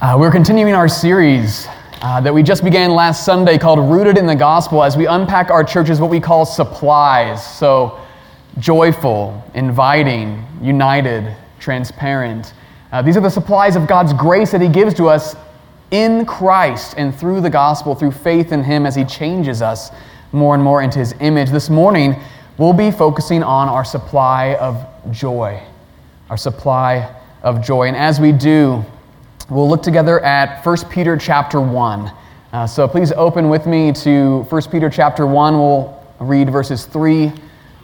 Uh, 0.00 0.16
we're 0.18 0.30
continuing 0.30 0.74
our 0.74 0.88
series 0.88 1.68
uh, 2.02 2.20
that 2.20 2.34
we 2.34 2.42
just 2.42 2.64
began 2.64 2.90
last 2.90 3.24
Sunday 3.24 3.56
called 3.56 3.78
Rooted 3.78 4.18
in 4.18 4.26
the 4.26 4.34
Gospel 4.34 4.82
as 4.82 4.96
we 4.96 5.06
unpack 5.06 5.50
our 5.50 5.62
churches 5.62 6.00
what 6.00 6.10
we 6.10 6.18
call 6.18 6.44
supplies. 6.44 7.46
So, 7.58 8.00
joyful, 8.58 9.40
inviting, 9.54 10.44
united, 10.60 11.36
transparent. 11.60 12.54
Uh, 12.90 13.02
these 13.02 13.16
are 13.16 13.20
the 13.20 13.30
supplies 13.30 13.76
of 13.76 13.86
God's 13.86 14.12
grace 14.12 14.50
that 14.50 14.60
He 14.60 14.68
gives 14.68 14.94
to 14.94 15.08
us 15.08 15.36
in 15.92 16.26
Christ 16.26 16.94
and 16.98 17.14
through 17.14 17.40
the 17.40 17.50
gospel, 17.50 17.94
through 17.94 18.12
faith 18.12 18.50
in 18.50 18.64
Him 18.64 18.86
as 18.86 18.96
He 18.96 19.04
changes 19.04 19.62
us 19.62 19.92
more 20.32 20.56
and 20.56 20.64
more 20.64 20.82
into 20.82 20.98
His 20.98 21.14
image. 21.20 21.50
This 21.50 21.70
morning, 21.70 22.16
we'll 22.58 22.72
be 22.72 22.90
focusing 22.90 23.44
on 23.44 23.68
our 23.68 23.84
supply 23.84 24.56
of 24.56 24.84
joy. 25.12 25.62
Our 26.30 26.36
supply 26.36 27.14
of 27.44 27.64
joy. 27.64 27.86
And 27.86 27.96
as 27.96 28.18
we 28.18 28.32
do, 28.32 28.84
We'll 29.50 29.68
look 29.68 29.82
together 29.82 30.20
at 30.20 30.64
1 30.64 30.76
Peter 30.88 31.18
chapter 31.18 31.60
1. 31.60 32.12
Uh, 32.50 32.66
so 32.66 32.88
please 32.88 33.12
open 33.12 33.50
with 33.50 33.66
me 33.66 33.92
to 33.92 34.40
1 34.44 34.62
Peter 34.70 34.88
chapter 34.88 35.26
1. 35.26 35.58
We'll 35.58 36.02
read 36.18 36.48
verses 36.48 36.86
3 36.86 37.30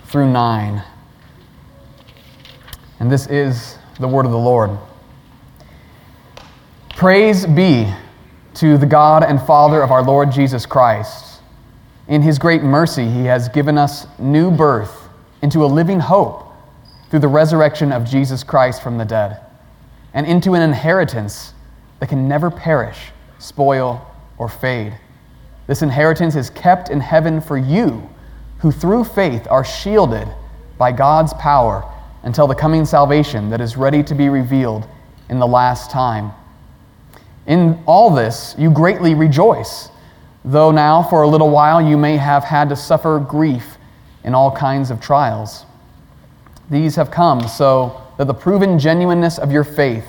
through 0.06 0.32
9. 0.32 0.82
And 2.98 3.12
this 3.12 3.26
is 3.26 3.76
the 3.98 4.08
word 4.08 4.24
of 4.24 4.32
the 4.32 4.38
Lord. 4.38 4.70
Praise 6.96 7.44
be 7.44 7.92
to 8.54 8.78
the 8.78 8.86
God 8.86 9.22
and 9.22 9.38
Father 9.42 9.82
of 9.82 9.90
our 9.90 10.02
Lord 10.02 10.32
Jesus 10.32 10.64
Christ. 10.64 11.42
In 12.08 12.22
his 12.22 12.38
great 12.38 12.62
mercy, 12.62 13.06
he 13.06 13.26
has 13.26 13.50
given 13.50 13.76
us 13.76 14.06
new 14.18 14.50
birth 14.50 15.10
into 15.42 15.62
a 15.62 15.66
living 15.66 16.00
hope 16.00 16.54
through 17.10 17.20
the 17.20 17.28
resurrection 17.28 17.92
of 17.92 18.06
Jesus 18.06 18.42
Christ 18.42 18.82
from 18.82 18.96
the 18.96 19.04
dead 19.04 19.40
and 20.14 20.26
into 20.26 20.54
an 20.54 20.62
inheritance 20.62 21.54
that 21.98 22.08
can 22.08 22.28
never 22.28 22.50
perish, 22.50 22.98
spoil, 23.38 24.06
or 24.38 24.48
fade. 24.48 24.98
This 25.66 25.82
inheritance 25.82 26.34
is 26.34 26.50
kept 26.50 26.90
in 26.90 27.00
heaven 27.00 27.40
for 27.40 27.56
you, 27.56 28.08
who 28.58 28.72
through 28.72 29.04
faith 29.04 29.46
are 29.50 29.64
shielded 29.64 30.28
by 30.78 30.92
God's 30.92 31.32
power 31.34 31.84
until 32.22 32.46
the 32.46 32.54
coming 32.54 32.84
salvation 32.84 33.50
that 33.50 33.60
is 33.60 33.76
ready 33.76 34.02
to 34.02 34.14
be 34.14 34.28
revealed 34.28 34.86
in 35.28 35.38
the 35.38 35.46
last 35.46 35.90
time. 35.90 36.32
In 37.46 37.82
all 37.86 38.14
this, 38.14 38.54
you 38.58 38.70
greatly 38.70 39.14
rejoice, 39.14 39.88
though 40.44 40.70
now 40.70 41.02
for 41.02 41.22
a 41.22 41.28
little 41.28 41.50
while 41.50 41.80
you 41.80 41.96
may 41.96 42.16
have 42.16 42.44
had 42.44 42.68
to 42.68 42.76
suffer 42.76 43.18
grief 43.18 43.76
in 44.24 44.34
all 44.34 44.50
kinds 44.54 44.90
of 44.90 45.00
trials. 45.00 45.64
These 46.70 46.96
have 46.96 47.10
come 47.10 47.48
so 47.48 48.00
that 48.20 48.26
the 48.26 48.34
proven 48.34 48.78
genuineness 48.78 49.38
of 49.38 49.50
your 49.50 49.64
faith, 49.64 50.04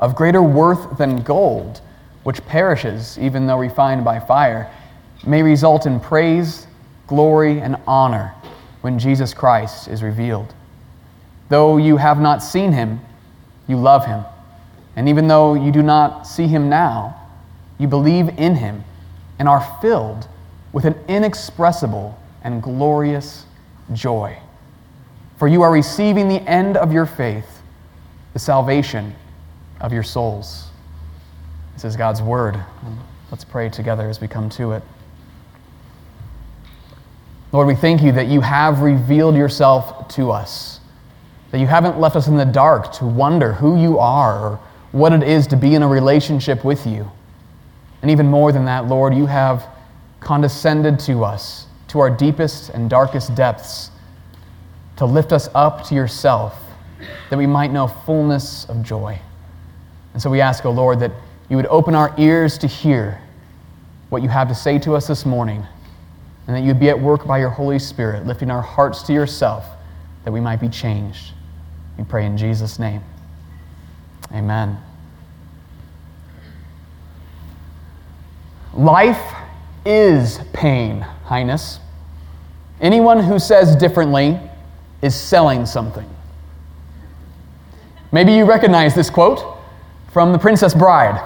of 0.00 0.14
greater 0.14 0.42
worth 0.42 0.98
than 0.98 1.22
gold, 1.22 1.80
which 2.22 2.44
perishes 2.44 3.18
even 3.18 3.46
though 3.46 3.56
refined 3.56 4.04
by 4.04 4.20
fire, 4.20 4.70
may 5.26 5.42
result 5.42 5.86
in 5.86 5.98
praise, 5.98 6.66
glory, 7.06 7.58
and 7.62 7.76
honor 7.86 8.34
when 8.82 8.98
Jesus 8.98 9.32
Christ 9.32 9.88
is 9.88 10.02
revealed. 10.02 10.52
Though 11.48 11.78
you 11.78 11.96
have 11.96 12.20
not 12.20 12.42
seen 12.42 12.70
him, 12.70 13.00
you 13.66 13.78
love 13.78 14.04
him. 14.04 14.26
And 14.94 15.08
even 15.08 15.26
though 15.26 15.54
you 15.54 15.72
do 15.72 15.82
not 15.82 16.26
see 16.26 16.48
him 16.48 16.68
now, 16.68 17.18
you 17.78 17.88
believe 17.88 18.28
in 18.38 18.56
him 18.56 18.84
and 19.38 19.48
are 19.48 19.66
filled 19.80 20.28
with 20.74 20.84
an 20.84 20.96
inexpressible 21.08 22.20
and 22.44 22.62
glorious 22.62 23.46
joy. 23.94 24.38
For 25.38 25.46
you 25.48 25.62
are 25.62 25.70
receiving 25.70 26.28
the 26.28 26.40
end 26.48 26.76
of 26.76 26.92
your 26.92 27.06
faith, 27.06 27.62
the 28.32 28.38
salvation 28.38 29.14
of 29.80 29.92
your 29.92 30.02
souls. 30.02 30.68
This 31.74 31.84
is 31.84 31.96
God's 31.96 32.20
word. 32.20 32.62
Let's 33.30 33.44
pray 33.44 33.68
together 33.68 34.08
as 34.08 34.20
we 34.20 34.26
come 34.26 34.50
to 34.50 34.72
it. 34.72 34.82
Lord, 37.52 37.68
we 37.68 37.76
thank 37.76 38.02
you 38.02 38.12
that 38.12 38.26
you 38.26 38.40
have 38.40 38.80
revealed 38.80 39.36
yourself 39.36 40.08
to 40.16 40.32
us, 40.32 40.80
that 41.52 41.58
you 41.60 41.66
haven't 41.66 42.00
left 42.00 42.16
us 42.16 42.26
in 42.26 42.36
the 42.36 42.44
dark 42.44 42.92
to 42.94 43.06
wonder 43.06 43.52
who 43.52 43.80
you 43.80 43.98
are 43.98 44.38
or 44.38 44.60
what 44.92 45.12
it 45.12 45.22
is 45.22 45.46
to 45.46 45.56
be 45.56 45.74
in 45.74 45.82
a 45.82 45.88
relationship 45.88 46.64
with 46.64 46.86
you. 46.86 47.10
And 48.02 48.10
even 48.10 48.26
more 48.26 48.50
than 48.52 48.64
that, 48.64 48.86
Lord, 48.86 49.14
you 49.14 49.26
have 49.26 49.66
condescended 50.20 50.98
to 51.00 51.24
us, 51.24 51.66
to 51.88 52.00
our 52.00 52.10
deepest 52.10 52.70
and 52.70 52.90
darkest 52.90 53.34
depths, 53.34 53.90
to 54.98 55.06
lift 55.06 55.32
us 55.32 55.48
up 55.54 55.84
to 55.84 55.94
yourself, 55.94 56.60
that 57.30 57.38
we 57.38 57.46
might 57.46 57.70
know 57.70 57.86
fullness 57.86 58.64
of 58.66 58.82
joy. 58.82 59.18
And 60.12 60.20
so 60.20 60.28
we 60.28 60.40
ask, 60.40 60.66
O 60.66 60.70
oh 60.70 60.72
Lord, 60.72 61.00
that 61.00 61.12
you 61.48 61.56
would 61.56 61.66
open 61.66 61.94
our 61.94 62.12
ears 62.18 62.58
to 62.58 62.66
hear 62.66 63.20
what 64.08 64.22
you 64.22 64.28
have 64.28 64.48
to 64.48 64.54
say 64.54 64.78
to 64.80 64.94
us 64.94 65.06
this 65.06 65.24
morning, 65.24 65.64
and 66.46 66.56
that 66.56 66.62
you'd 66.62 66.80
be 66.80 66.88
at 66.88 66.98
work 66.98 67.26
by 67.26 67.38
your 67.38 67.50
Holy 67.50 67.78
Spirit, 67.78 68.26
lifting 68.26 68.50
our 68.50 68.60
hearts 68.60 69.02
to 69.02 69.12
yourself, 69.12 69.64
that 70.24 70.32
we 70.32 70.40
might 70.40 70.60
be 70.60 70.68
changed. 70.68 71.32
We 71.96 72.04
pray 72.04 72.26
in 72.26 72.36
Jesus' 72.36 72.78
name. 72.78 73.02
Amen. 74.32 74.78
Life 78.74 79.34
is 79.86 80.40
pain, 80.52 81.00
Highness. 81.24 81.78
Anyone 82.80 83.20
who 83.20 83.38
says 83.38 83.76
differently 83.76 84.40
is 85.02 85.14
selling 85.14 85.66
something. 85.66 86.08
Maybe 88.10 88.32
you 88.32 88.44
recognize 88.44 88.94
this 88.94 89.10
quote 89.10 89.58
from 90.12 90.32
The 90.32 90.38
Princess 90.38 90.74
Bride. 90.74 91.22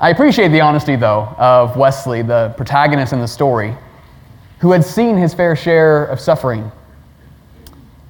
I 0.00 0.10
appreciate 0.10 0.48
the 0.48 0.60
honesty, 0.60 0.96
though, 0.96 1.34
of 1.38 1.76
Westley, 1.76 2.22
the 2.22 2.54
protagonist 2.56 3.12
in 3.12 3.20
the 3.20 3.28
story, 3.28 3.74
who 4.58 4.72
had 4.72 4.84
seen 4.84 5.16
his 5.16 5.34
fair 5.34 5.54
share 5.54 6.06
of 6.06 6.20
suffering, 6.20 6.70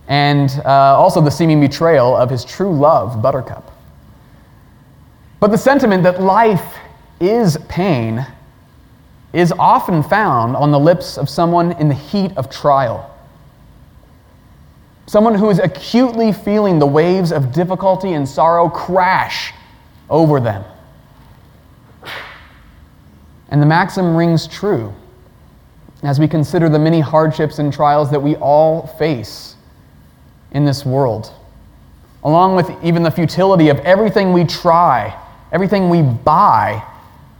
and 0.09 0.51
uh, 0.65 0.97
also 0.97 1.21
the 1.21 1.31
seeming 1.31 1.61
betrayal 1.61 2.17
of 2.17 2.31
his 2.31 2.45
true 2.45 2.77
love, 2.77 3.21
Buttercup. 3.21 3.73
But 5.41 5.51
the 5.51 5.59
sentiment 5.59 6.03
that 6.05 6.23
life 6.23 6.77
is 7.21 7.59
pain 7.69 8.27
is 9.33 9.53
often 9.59 10.03
found 10.03 10.57
on 10.57 10.71
the 10.71 10.79
lips 10.79 11.19
of 11.19 11.29
someone 11.29 11.73
in 11.73 11.89
the 11.89 11.95
heat 11.95 12.37
of 12.37 12.49
trial 12.49 13.16
someone 15.07 15.35
who 15.35 15.51
is 15.51 15.59
acutely 15.59 16.33
feeling 16.33 16.79
the 16.79 16.87
waves 16.87 17.33
of 17.33 17.53
difficulty 17.53 18.13
and 18.13 18.29
sorrow 18.29 18.69
crash 18.69 19.53
over 20.11 20.41
them. 20.41 20.65
And 23.49 23.63
the 23.63 23.67
maxim 23.67 24.17
rings 24.17 24.47
true 24.47 24.93
as 26.03 26.19
we 26.19 26.29
consider 26.29 26.69
the 26.69 26.79
many 26.79 27.01
hardships 27.01 27.59
and 27.59 27.73
trials 27.73 28.11
that 28.11 28.21
we 28.21 28.37
all 28.37 28.87
face 28.99 29.55
in 30.51 30.65
this 30.65 30.85
world, 30.85 31.33
along 32.25 32.57
with 32.57 32.71
even 32.83 33.03
the 33.03 33.11
futility 33.11 33.69
of 33.69 33.79
everything 33.81 34.33
we 34.33 34.45
try, 34.45 35.19
everything 35.53 35.89
we 35.89 36.03
buy 36.03 36.83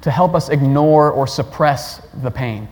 to 0.03 0.11
help 0.11 0.35
us 0.35 0.49
ignore 0.49 1.11
or 1.11 1.27
suppress 1.27 2.01
the 2.23 2.31
pain. 2.31 2.69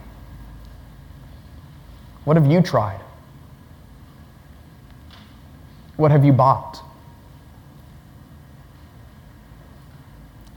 What 2.25 2.37
have 2.37 2.47
you 2.47 2.63
tried? 2.63 3.01
What 5.97 6.11
have 6.11 6.25
you 6.25 6.33
bought? 6.33 6.83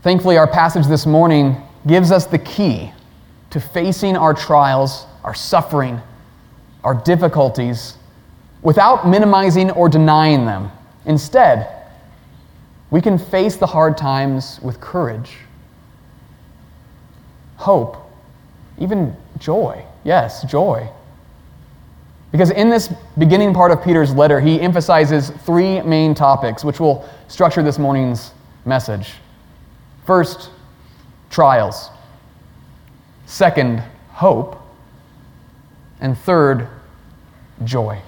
Thankfully, 0.02 0.38
our 0.38 0.48
passage 0.48 0.88
this 0.88 1.06
morning 1.06 1.58
gives 1.86 2.12
us 2.12 2.26
the 2.26 2.40
key 2.40 2.92
to 3.50 3.60
facing 3.60 4.16
our 4.16 4.34
trials, 4.34 5.06
our 5.24 5.34
suffering, 5.34 6.02
our 6.84 6.94
difficulties 6.94 7.98
without 8.62 9.08
minimizing 9.08 9.72
or 9.72 9.90
denying 9.90 10.46
them. 10.46 10.72
Instead, 11.06 11.86
we 12.90 13.02
can 13.02 13.18
face 13.18 13.58
the 13.58 13.68
hard 13.68 13.98
times 13.98 14.60
with 14.62 14.80
courage, 14.80 15.38
hope, 17.58 17.98
even 18.78 19.16
joy. 19.40 19.84
Yes, 20.04 20.44
joy. 20.44 20.90
Because 22.32 22.52
in 22.52 22.70
this 22.70 22.94
beginning 23.18 23.54
part 23.54 23.72
of 23.72 23.84
Peter's 23.84 24.14
letter, 24.14 24.40
he 24.40 24.60
emphasizes 24.60 25.30
three 25.30 25.82
main 25.82 26.14
topics, 26.14 26.64
which 26.64 26.80
will 26.80 27.08
structure 27.28 27.64
this 27.64 27.80
morning's 27.80 28.32
message. 28.66 29.14
First, 30.06 30.50
trials. 31.30 31.90
Second, 33.26 33.80
hope. 34.10 34.62
And 36.00 36.18
third, 36.18 36.68
joy. 37.64 38.00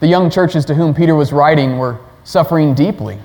The 0.00 0.06
young 0.06 0.30
churches 0.30 0.64
to 0.66 0.74
whom 0.74 0.94
Peter 0.94 1.14
was 1.14 1.32
writing 1.32 1.78
were 1.78 1.98
suffering 2.24 2.74
deeply 2.74 3.18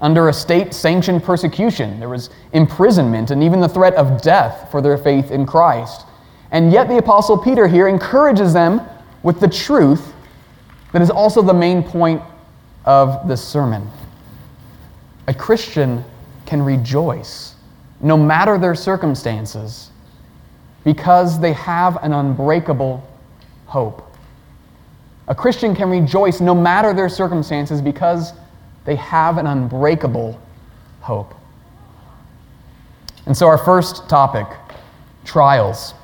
under 0.00 0.28
a 0.28 0.32
state 0.32 0.74
sanctioned 0.74 1.22
persecution. 1.22 2.00
There 2.00 2.08
was 2.08 2.30
imprisonment 2.52 3.30
and 3.30 3.42
even 3.42 3.60
the 3.60 3.68
threat 3.68 3.94
of 3.94 4.22
death 4.22 4.70
for 4.70 4.80
their 4.80 4.98
faith 4.98 5.30
in 5.30 5.46
Christ. 5.46 6.06
And 6.52 6.70
yet, 6.70 6.86
the 6.86 6.98
Apostle 6.98 7.38
Peter 7.38 7.66
here 7.66 7.88
encourages 7.88 8.52
them 8.52 8.82
with 9.22 9.40
the 9.40 9.48
truth 9.48 10.12
that 10.92 11.00
is 11.00 11.10
also 11.10 11.40
the 11.40 11.54
main 11.54 11.82
point 11.82 12.22
of 12.84 13.26
this 13.26 13.42
sermon. 13.42 13.88
a 15.28 15.34
Christian 15.34 16.04
can 16.46 16.60
rejoice 16.60 17.54
no 18.00 18.16
matter 18.16 18.58
their 18.58 18.74
circumstances 18.74 19.90
because 20.84 21.40
they 21.40 21.52
have 21.52 21.96
an 22.02 22.12
unbreakable 22.12 23.08
hope. 23.66 24.12
A 25.28 25.34
Christian 25.34 25.74
can 25.74 25.88
rejoice 25.88 26.40
no 26.40 26.54
matter 26.54 26.92
their 26.92 27.08
circumstances 27.08 27.80
because 27.80 28.32
they 28.84 28.96
have 28.96 29.38
an 29.38 29.46
unbreakable 29.46 30.38
hope. 31.00 31.34
And 33.26 33.36
so, 33.36 33.46
our 33.46 33.58
first 33.58 34.08
topic 34.08 34.48
trials. 35.24 35.94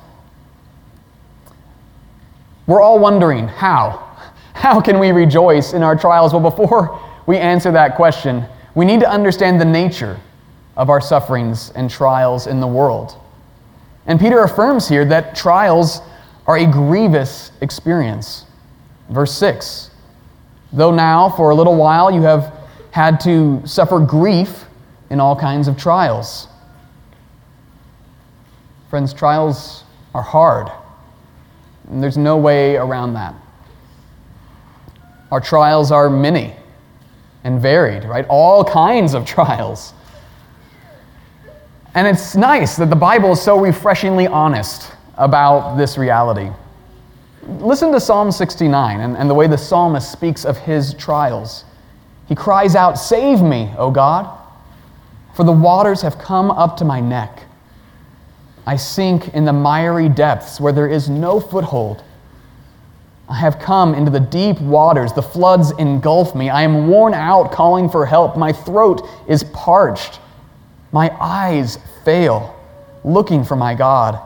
We're 2.69 2.81
all 2.81 2.99
wondering 2.99 3.47
how? 3.47 4.15
How 4.53 4.79
can 4.79 4.99
we 4.99 5.09
rejoice 5.09 5.73
in 5.73 5.81
our 5.81 5.95
trials? 5.95 6.33
Well, 6.33 6.51
before 6.51 7.01
we 7.25 7.35
answer 7.35 7.71
that 7.71 7.95
question, 7.95 8.45
we 8.75 8.85
need 8.85 8.99
to 8.99 9.09
understand 9.09 9.59
the 9.59 9.65
nature 9.65 10.19
of 10.77 10.91
our 10.91 11.01
sufferings 11.01 11.71
and 11.71 11.89
trials 11.89 12.45
in 12.45 12.59
the 12.59 12.67
world. 12.67 13.19
And 14.05 14.19
Peter 14.19 14.43
affirms 14.43 14.87
here 14.87 15.03
that 15.05 15.35
trials 15.35 16.01
are 16.45 16.57
a 16.57 16.65
grievous 16.67 17.51
experience. 17.61 18.45
Verse 19.09 19.33
6 19.33 19.89
Though 20.71 20.91
now, 20.91 21.27
for 21.27 21.49
a 21.49 21.55
little 21.55 21.75
while, 21.75 22.11
you 22.11 22.21
have 22.21 22.53
had 22.91 23.19
to 23.21 23.63
suffer 23.65 23.99
grief 23.99 24.65
in 25.09 25.19
all 25.19 25.35
kinds 25.35 25.67
of 25.67 25.75
trials. 25.75 26.47
Friends, 28.91 29.11
trials 29.11 29.85
are 30.13 30.21
hard, 30.21 30.71
and 31.89 32.01
there's 32.01 32.17
no 32.17 32.37
way 32.37 32.75
around 32.75 33.13
that. 33.13 33.35
Our 35.31 35.39
trials 35.39 35.91
are 35.91 36.09
many 36.09 36.55
and 37.43 37.61
varied, 37.61 38.03
right? 38.05 38.25
All 38.29 38.63
kinds 38.63 39.13
of 39.13 39.25
trials. 39.25 39.93
And 41.95 42.07
it's 42.07 42.35
nice 42.35 42.75
that 42.77 42.89
the 42.89 42.95
Bible 42.95 43.31
is 43.31 43.41
so 43.41 43.59
refreshingly 43.59 44.27
honest 44.27 44.91
about 45.17 45.75
this 45.75 45.97
reality. 45.97 46.49
Listen 47.43 47.91
to 47.91 47.99
Psalm 47.99 48.31
69 48.31 48.99
and, 48.99 49.17
and 49.17 49.29
the 49.29 49.33
way 49.33 49.47
the 49.47 49.57
psalmist 49.57 50.11
speaks 50.11 50.45
of 50.45 50.57
his 50.57 50.93
trials. 50.93 51.65
He 52.27 52.35
cries 52.35 52.75
out, 52.75 52.93
Save 52.93 53.41
me, 53.41 53.73
O 53.77 53.89
God, 53.89 54.37
for 55.35 55.43
the 55.43 55.51
waters 55.51 56.01
have 56.01 56.19
come 56.19 56.51
up 56.51 56.77
to 56.77 56.85
my 56.85 56.99
neck. 56.99 57.43
I 58.65 58.75
sink 58.75 59.33
in 59.33 59.45
the 59.45 59.53
miry 59.53 60.09
depths 60.09 60.59
where 60.59 60.73
there 60.73 60.87
is 60.87 61.09
no 61.09 61.39
foothold. 61.39 62.03
I 63.29 63.35
have 63.35 63.59
come 63.59 63.93
into 63.93 64.09
the 64.09 64.19
deep 64.19 64.59
waters. 64.59 65.13
The 65.13 65.21
floods 65.21 65.71
engulf 65.71 66.35
me. 66.35 66.49
I 66.49 66.63
am 66.63 66.87
worn 66.87 67.13
out 67.13 67.51
calling 67.51 67.89
for 67.89 68.05
help. 68.05 68.37
My 68.37 68.51
throat 68.51 69.07
is 69.27 69.43
parched. 69.43 70.19
My 70.91 71.15
eyes 71.21 71.77
fail, 72.03 72.55
looking 73.03 73.43
for 73.43 73.55
my 73.55 73.75
God. 73.75 74.19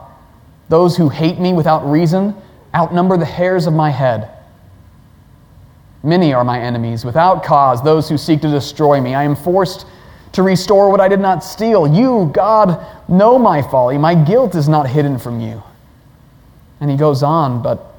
Those 0.69 0.95
who 0.95 1.09
hate 1.09 1.39
me 1.39 1.53
without 1.53 1.89
reason 1.89 2.35
outnumber 2.73 3.17
the 3.17 3.25
hairs 3.25 3.67
of 3.67 3.73
my 3.73 3.89
head. 3.89 4.29
Many 6.01 6.33
are 6.33 6.43
my 6.43 6.59
enemies 6.59 7.05
without 7.05 7.43
cause, 7.43 7.81
those 7.81 8.09
who 8.09 8.17
seek 8.17 8.41
to 8.41 8.49
destroy 8.49 8.99
me. 8.99 9.15
I 9.15 9.23
am 9.23 9.35
forced 9.35 9.85
to 10.33 10.43
restore 10.43 10.89
what 10.89 10.99
I 10.99 11.07
did 11.07 11.19
not 11.19 11.43
steal. 11.43 11.87
You, 11.87 12.29
God, 12.33 12.85
know 13.07 13.39
my 13.39 13.61
folly. 13.61 13.97
My 13.97 14.15
guilt 14.15 14.55
is 14.55 14.67
not 14.67 14.89
hidden 14.89 15.17
from 15.17 15.39
you. 15.39 15.63
And 16.79 16.91
he 16.91 16.97
goes 16.97 17.23
on, 17.23 17.61
but 17.61 17.95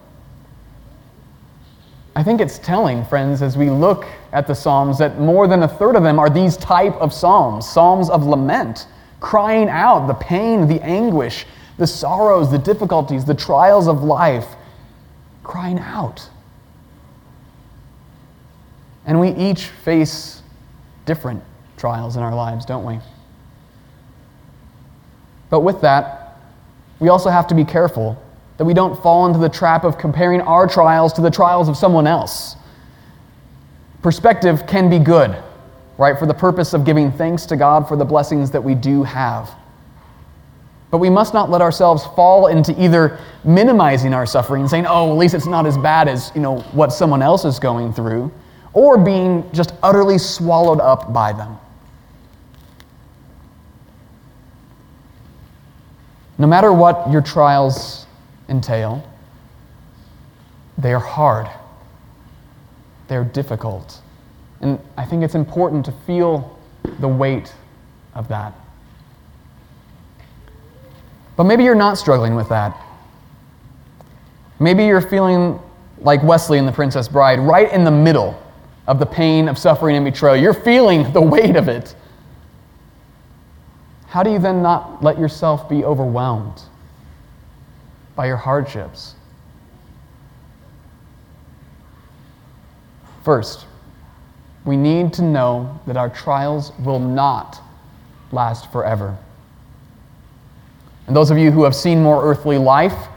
I 2.16 2.22
think 2.22 2.40
it's 2.40 2.58
telling, 2.58 3.04
friends, 3.04 3.40
as 3.40 3.56
we 3.56 3.70
look 3.70 4.04
at 4.32 4.46
the 4.46 4.54
Psalms, 4.54 4.98
that 4.98 5.18
more 5.18 5.46
than 5.46 5.62
a 5.62 5.68
third 5.68 5.96
of 5.96 6.02
them 6.02 6.18
are 6.18 6.28
these 6.28 6.56
type 6.56 6.94
of 6.94 7.12
Psalms, 7.12 7.68
Psalms 7.68 8.10
of 8.10 8.24
lament, 8.24 8.86
crying 9.20 9.68
out 9.68 10.06
the 10.06 10.14
pain, 10.14 10.68
the 10.68 10.82
anguish, 10.82 11.46
the 11.78 11.86
sorrows, 11.86 12.50
the 12.50 12.58
difficulties, 12.58 13.24
the 13.24 13.34
trials 13.34 13.88
of 13.88 14.02
life, 14.02 14.46
crying 15.42 15.78
out. 15.78 16.28
And 19.06 19.20
we 19.20 19.30
each 19.30 19.66
face 19.66 20.42
different 21.06 21.42
trials 21.84 22.16
in 22.16 22.22
our 22.22 22.34
lives, 22.34 22.64
don't 22.64 22.86
we? 22.86 22.98
But 25.50 25.60
with 25.60 25.82
that, 25.82 26.38
we 26.98 27.10
also 27.10 27.28
have 27.28 27.46
to 27.48 27.54
be 27.54 27.62
careful 27.62 28.16
that 28.56 28.64
we 28.64 28.72
don't 28.72 29.02
fall 29.02 29.26
into 29.26 29.38
the 29.38 29.50
trap 29.50 29.84
of 29.84 29.98
comparing 29.98 30.40
our 30.40 30.66
trials 30.66 31.12
to 31.12 31.20
the 31.20 31.30
trials 31.30 31.68
of 31.68 31.76
someone 31.76 32.06
else. 32.06 32.56
Perspective 34.00 34.66
can 34.66 34.88
be 34.88 34.98
good, 34.98 35.36
right, 35.98 36.18
for 36.18 36.24
the 36.24 36.32
purpose 36.32 36.72
of 36.72 36.86
giving 36.86 37.12
thanks 37.12 37.44
to 37.44 37.54
God 37.54 37.86
for 37.86 37.98
the 37.98 38.04
blessings 38.06 38.50
that 38.52 38.64
we 38.64 38.74
do 38.74 39.02
have. 39.02 39.50
But 40.90 40.98
we 40.98 41.10
must 41.10 41.34
not 41.34 41.50
let 41.50 41.60
ourselves 41.60 42.06
fall 42.16 42.46
into 42.46 42.72
either 42.82 43.18
minimizing 43.44 44.14
our 44.14 44.24
suffering, 44.24 44.66
saying, 44.68 44.86
oh, 44.88 45.10
at 45.10 45.18
least 45.18 45.34
it's 45.34 45.44
not 45.44 45.66
as 45.66 45.76
bad 45.76 46.08
as 46.08 46.32
you 46.34 46.40
know, 46.40 46.60
what 46.72 46.94
someone 46.94 47.20
else 47.20 47.44
is 47.44 47.58
going 47.58 47.92
through, 47.92 48.32
or 48.72 48.96
being 48.96 49.44
just 49.52 49.74
utterly 49.82 50.16
swallowed 50.16 50.80
up 50.80 51.12
by 51.12 51.30
them. 51.30 51.58
No 56.38 56.46
matter 56.46 56.72
what 56.72 57.10
your 57.10 57.22
trials 57.22 58.06
entail, 58.48 59.08
they 60.76 60.92
are 60.92 60.98
hard, 60.98 61.48
they're 63.08 63.24
difficult. 63.24 64.00
And 64.60 64.78
I 64.96 65.04
think 65.04 65.22
it's 65.22 65.34
important 65.34 65.84
to 65.86 65.92
feel 66.06 66.58
the 66.98 67.08
weight 67.08 67.52
of 68.14 68.28
that. 68.28 68.54
But 71.36 71.44
maybe 71.44 71.64
you're 71.64 71.74
not 71.74 71.98
struggling 71.98 72.34
with 72.34 72.48
that. 72.48 72.80
Maybe 74.60 74.84
you're 74.84 75.00
feeling 75.00 75.60
like 75.98 76.22
Westley 76.22 76.58
in 76.58 76.66
The 76.66 76.72
Princess 76.72 77.08
Bride, 77.08 77.40
right 77.40 77.72
in 77.72 77.84
the 77.84 77.90
middle 77.90 78.40
of 78.86 78.98
the 78.98 79.06
pain 79.06 79.48
of 79.48 79.58
suffering 79.58 79.96
and 79.96 80.04
betrayal. 80.04 80.36
You're 80.36 80.54
feeling 80.54 81.12
the 81.12 81.20
weight 81.20 81.56
of 81.56 81.68
it. 81.68 81.94
How 84.14 84.22
do 84.22 84.30
you 84.30 84.38
then 84.38 84.62
not 84.62 85.02
let 85.02 85.18
yourself 85.18 85.68
be 85.68 85.84
overwhelmed 85.84 86.62
by 88.14 88.28
your 88.28 88.36
hardships? 88.36 89.16
First, 93.24 93.66
we 94.64 94.76
need 94.76 95.12
to 95.14 95.22
know 95.22 95.80
that 95.88 95.96
our 95.96 96.08
trials 96.08 96.70
will 96.78 97.00
not 97.00 97.60
last 98.30 98.70
forever. 98.70 99.18
And 101.08 101.16
those 101.16 101.32
of 101.32 101.36
you 101.36 101.50
who 101.50 101.64
have 101.64 101.74
seen 101.74 102.00
more 102.00 102.24
earthly 102.24 102.56
life 102.56 103.08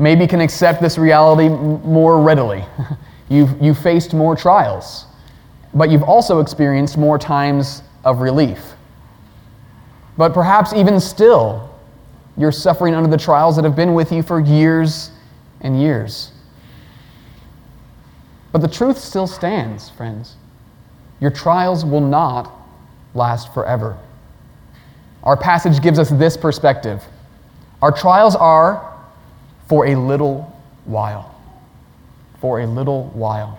maybe 0.00 0.26
can 0.26 0.40
accept 0.40 0.82
this 0.82 0.98
reality 0.98 1.48
more 1.48 2.20
readily. 2.20 2.64
you've, 3.28 3.54
you've 3.62 3.78
faced 3.78 4.14
more 4.14 4.34
trials, 4.34 5.06
but 5.74 5.90
you've 5.90 6.02
also 6.02 6.40
experienced 6.40 6.98
more 6.98 7.20
times 7.20 7.84
of 8.04 8.18
relief. 8.18 8.74
But 10.20 10.34
perhaps 10.34 10.74
even 10.74 11.00
still, 11.00 11.74
you're 12.36 12.52
suffering 12.52 12.94
under 12.94 13.08
the 13.08 13.16
trials 13.16 13.56
that 13.56 13.64
have 13.64 13.74
been 13.74 13.94
with 13.94 14.12
you 14.12 14.22
for 14.22 14.38
years 14.38 15.12
and 15.62 15.80
years. 15.80 16.32
But 18.52 18.60
the 18.60 18.68
truth 18.68 18.98
still 18.98 19.26
stands, 19.26 19.88
friends. 19.88 20.36
Your 21.20 21.30
trials 21.30 21.86
will 21.86 22.02
not 22.02 22.52
last 23.14 23.54
forever. 23.54 23.96
Our 25.22 25.38
passage 25.38 25.80
gives 25.80 25.98
us 25.98 26.10
this 26.10 26.36
perspective 26.36 27.02
our 27.80 27.90
trials 27.90 28.36
are 28.36 28.94
for 29.68 29.86
a 29.86 29.94
little 29.94 30.54
while. 30.84 31.34
For 32.42 32.60
a 32.60 32.66
little 32.66 33.04
while. 33.14 33.58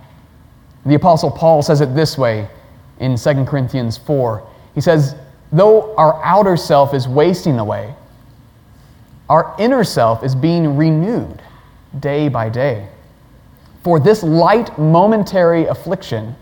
The 0.85 0.93
Apostle 0.93 1.31
Paul 1.31 1.63
says 1.63 1.81
it 1.81 1.95
this 1.95 2.19
way 2.19 2.47
in 2.99 3.17
2 3.17 3.45
Corinthians 3.45 3.97
4. 3.97 4.47
He 4.75 4.81
says, 4.81 5.15
Though 5.51 5.95
our 5.95 6.23
outer 6.23 6.55
self 6.55 6.93
is 6.93 7.07
wasting 7.07 7.59
away, 7.59 7.93
our 9.29 9.55
inner 9.59 9.83
self 9.83 10.23
is 10.23 10.35
being 10.35 10.77
renewed 10.77 11.41
day 11.99 12.29
by 12.29 12.49
day. 12.49 12.87
For 13.83 13.99
this 13.99 14.23
light 14.23 14.77
momentary 14.77 15.65
affliction 15.65 16.35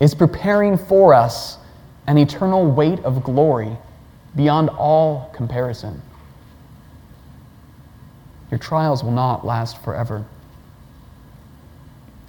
is 0.00 0.14
preparing 0.14 0.76
for 0.76 1.14
us 1.14 1.58
an 2.06 2.18
eternal 2.18 2.66
weight 2.70 3.00
of 3.00 3.22
glory 3.22 3.76
beyond 4.34 4.70
all 4.70 5.30
comparison. 5.34 6.00
Your 8.50 8.58
trials 8.58 9.02
will 9.02 9.12
not 9.12 9.44
last 9.44 9.82
forever. 9.82 10.24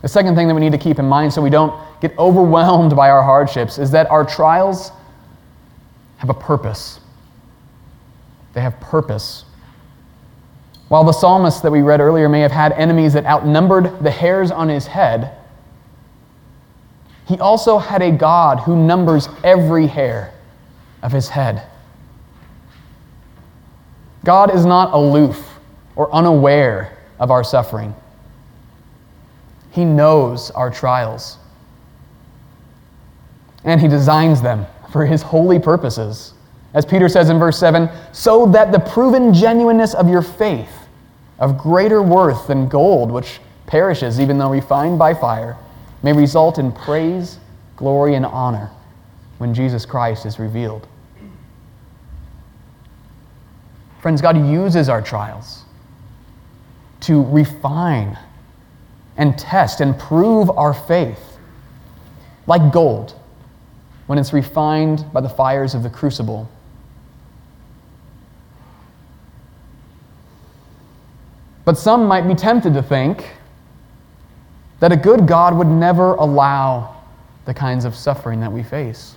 The 0.01 0.08
second 0.08 0.36
thing 0.36 0.48
that 0.48 0.54
we 0.54 0.62
need 0.62 0.72
to 0.72 0.77
keep 0.77 1.00
in 1.00 1.06
mind 1.06 1.34
so 1.34 1.42
we 1.42 1.50
don't 1.50 1.74
get 2.01 2.18
overwhelmed 2.18 2.96
by 2.96 3.10
our 3.10 3.24
hardships 3.24 3.77
is 3.77 3.92
that 3.92 4.10
our 4.10 4.25
trials 4.25 4.92
have 6.17 6.29
a 6.29 6.33
purpose. 6.33 7.00
They 8.53 8.62
have 8.62 8.79
purpose. 8.79 9.45
While 10.88 11.03
the 11.03 11.12
psalmist 11.12 11.63
that 11.63 11.71
we 11.71 11.81
read 11.81 12.00
earlier 12.00 12.29
may 12.29 12.39
have 12.41 12.51
had 12.51 12.71
enemies 12.74 13.13
that 13.13 13.25
outnumbered 13.25 14.03
the 14.03 14.12
hairs 14.12 14.51
on 14.51 14.69
his 14.69 14.88
head, 14.88 15.36
he 17.27 17.38
also 17.39 17.77
had 17.77 18.01
a 18.01 18.12
God 18.12 18.62
who 18.62 18.75
numbers 18.75 19.27
every 19.43 19.88
hair 19.88 20.33
of 21.03 21.12
his 21.12 21.29
head. 21.29 21.67
God 24.24 24.53
is 24.53 24.65
not 24.65 24.93
aloof 24.93 25.59
or 25.95 26.13
unaware 26.13 26.97
of 27.19 27.31
our 27.31 27.43
suffering. 27.43 27.93
He 29.71 29.86
knows 29.86 30.51
our 30.51 30.69
trials. 30.69 31.38
And 33.63 33.79
He 33.81 33.88
designs 33.88 34.41
them 34.41 34.65
for 34.91 35.06
His 35.06 35.22
holy 35.22 35.60
purposes. 35.60 36.34
As 36.74 36.86
Peter 36.86 37.10
says 37.10 37.29
in 37.29 37.39
verse 37.39 37.58
7 37.60 37.89
so 38.12 38.46
that 38.48 38.72
the 38.72 38.79
proven 38.79 39.34
genuineness 39.34 39.94
of 39.94 40.10
your 40.10 40.22
faith, 40.22 40.88
of 41.39 41.58
greater 41.58 42.01
worth 42.01 42.48
than 42.48 42.67
gold, 42.67 43.12
which 43.12 43.39
perishes 43.65 44.20
even 44.20 44.38
though 44.38 44.50
refined 44.51 45.00
by 45.00 45.13
fire, 45.13 45.58
may 46.03 46.13
result 46.13 46.58
in 46.58 46.72
praise, 46.72 47.39
glory, 47.75 48.15
and 48.15 48.25
honor 48.25 48.70
when 49.38 49.53
Jesus 49.53 49.86
Christ 49.86 50.25
is 50.25 50.39
revealed. 50.39 50.88
Friends, 54.01 54.22
God 54.22 54.38
uses 54.38 54.89
our 54.89 55.01
trials 55.01 55.63
to 57.01 57.24
refine 57.24 58.17
and 59.17 59.38
test 59.38 59.82
and 59.82 59.98
prove 59.98 60.50
our 60.51 60.74
faith 60.74 61.38
like 62.46 62.72
gold 62.72 63.15
when 64.07 64.17
it's 64.17 64.33
refined 64.33 65.05
by 65.13 65.21
the 65.21 65.29
fires 65.29 65.75
of 65.75 65.83
the 65.83 65.89
crucible. 65.89 66.49
But 71.65 71.77
some 71.77 72.05
might 72.05 72.27
be 72.27 72.33
tempted 72.33 72.73
to 72.73 72.81
think 72.81 73.29
that 74.79 74.91
a 74.91 74.95
good 74.95 75.27
God 75.27 75.57
would 75.57 75.67
never 75.67 76.13
allow 76.13 76.95
the 77.45 77.53
kinds 77.53 77.83
of 77.85 77.95
suffering 77.95 78.39
that 78.39 78.51
we 78.51 78.63
face. 78.63 79.15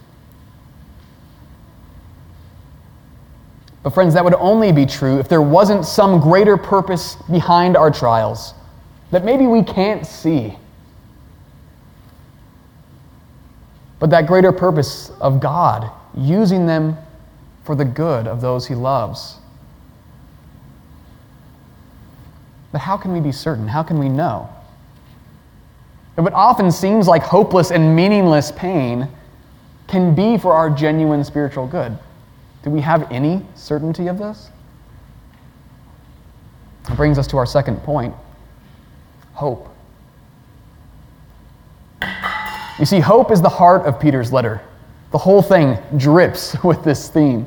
But, 3.82 3.90
friends, 3.90 4.14
that 4.14 4.24
would 4.24 4.34
only 4.34 4.72
be 4.72 4.84
true 4.84 5.18
if 5.18 5.28
there 5.28 5.40
wasn't 5.40 5.86
some 5.86 6.20
greater 6.20 6.56
purpose 6.56 7.16
behind 7.30 7.76
our 7.76 7.90
trials 7.90 8.54
that 9.10 9.24
maybe 9.24 9.46
we 9.46 9.62
can't 9.62 10.06
see. 10.06 10.56
But 14.00 14.10
that 14.10 14.26
greater 14.26 14.50
purpose 14.50 15.10
of 15.20 15.38
God 15.38 15.90
using 16.16 16.66
them 16.66 16.96
for 17.62 17.76
the 17.76 17.84
good 17.84 18.26
of 18.26 18.40
those 18.40 18.66
he 18.66 18.74
loves. 18.74 19.36
But 22.72 22.80
how 22.80 22.96
can 22.96 23.12
we 23.12 23.20
be 23.20 23.30
certain? 23.30 23.68
How 23.68 23.82
can 23.82 23.98
we 23.98 24.08
know? 24.08 24.48
It 26.16 26.34
often 26.34 26.72
seems 26.72 27.06
like 27.06 27.22
hopeless 27.22 27.70
and 27.70 27.94
meaningless 27.94 28.52
pain 28.52 29.08
can 29.86 30.14
be 30.14 30.38
for 30.38 30.52
our 30.52 30.70
genuine 30.70 31.24
spiritual 31.24 31.66
good. 31.66 31.96
Do 32.62 32.70
we 32.70 32.80
have 32.80 33.10
any 33.10 33.44
certainty 33.54 34.06
of 34.06 34.18
this? 34.18 34.50
It 36.88 36.96
brings 36.96 37.18
us 37.18 37.26
to 37.28 37.36
our 37.36 37.46
second 37.46 37.76
point 37.82 38.14
hope. 39.32 39.74
You 42.80 42.86
see, 42.86 42.98
hope 42.98 43.30
is 43.30 43.42
the 43.42 43.48
heart 43.50 43.82
of 43.82 44.00
Peter's 44.00 44.32
letter. 44.32 44.62
The 45.10 45.18
whole 45.18 45.42
thing 45.42 45.76
drips 45.98 46.56
with 46.64 46.82
this 46.82 47.08
theme. 47.08 47.46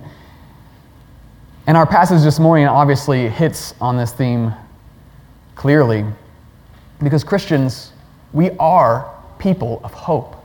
And 1.66 1.76
our 1.76 1.88
passage 1.88 2.22
this 2.22 2.40
morning 2.40 2.68
obviously 2.68 3.28
hits 3.30 3.74
on 3.82 3.98
this 3.98 4.12
theme 4.14 4.54
clearly 5.56 6.06
because 7.02 7.24
Christians, 7.24 7.94
we 8.32 8.52
are 8.60 9.12
people 9.40 9.82
of 9.84 9.92
hope. 9.92 10.36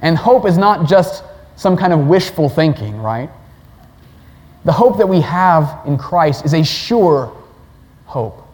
And 0.00 0.16
hope 0.16 0.46
is 0.46 0.56
not 0.56 0.88
just 0.88 1.24
some 1.56 1.76
kind 1.76 1.92
of 1.92 2.06
wishful 2.06 2.48
thinking, 2.48 2.98
right? 2.98 3.30
The 4.64 4.72
hope 4.72 4.98
that 4.98 5.08
we 5.08 5.20
have 5.22 5.80
in 5.86 5.98
Christ 5.98 6.44
is 6.44 6.54
a 6.54 6.62
sure 6.62 7.36
hope, 8.04 8.46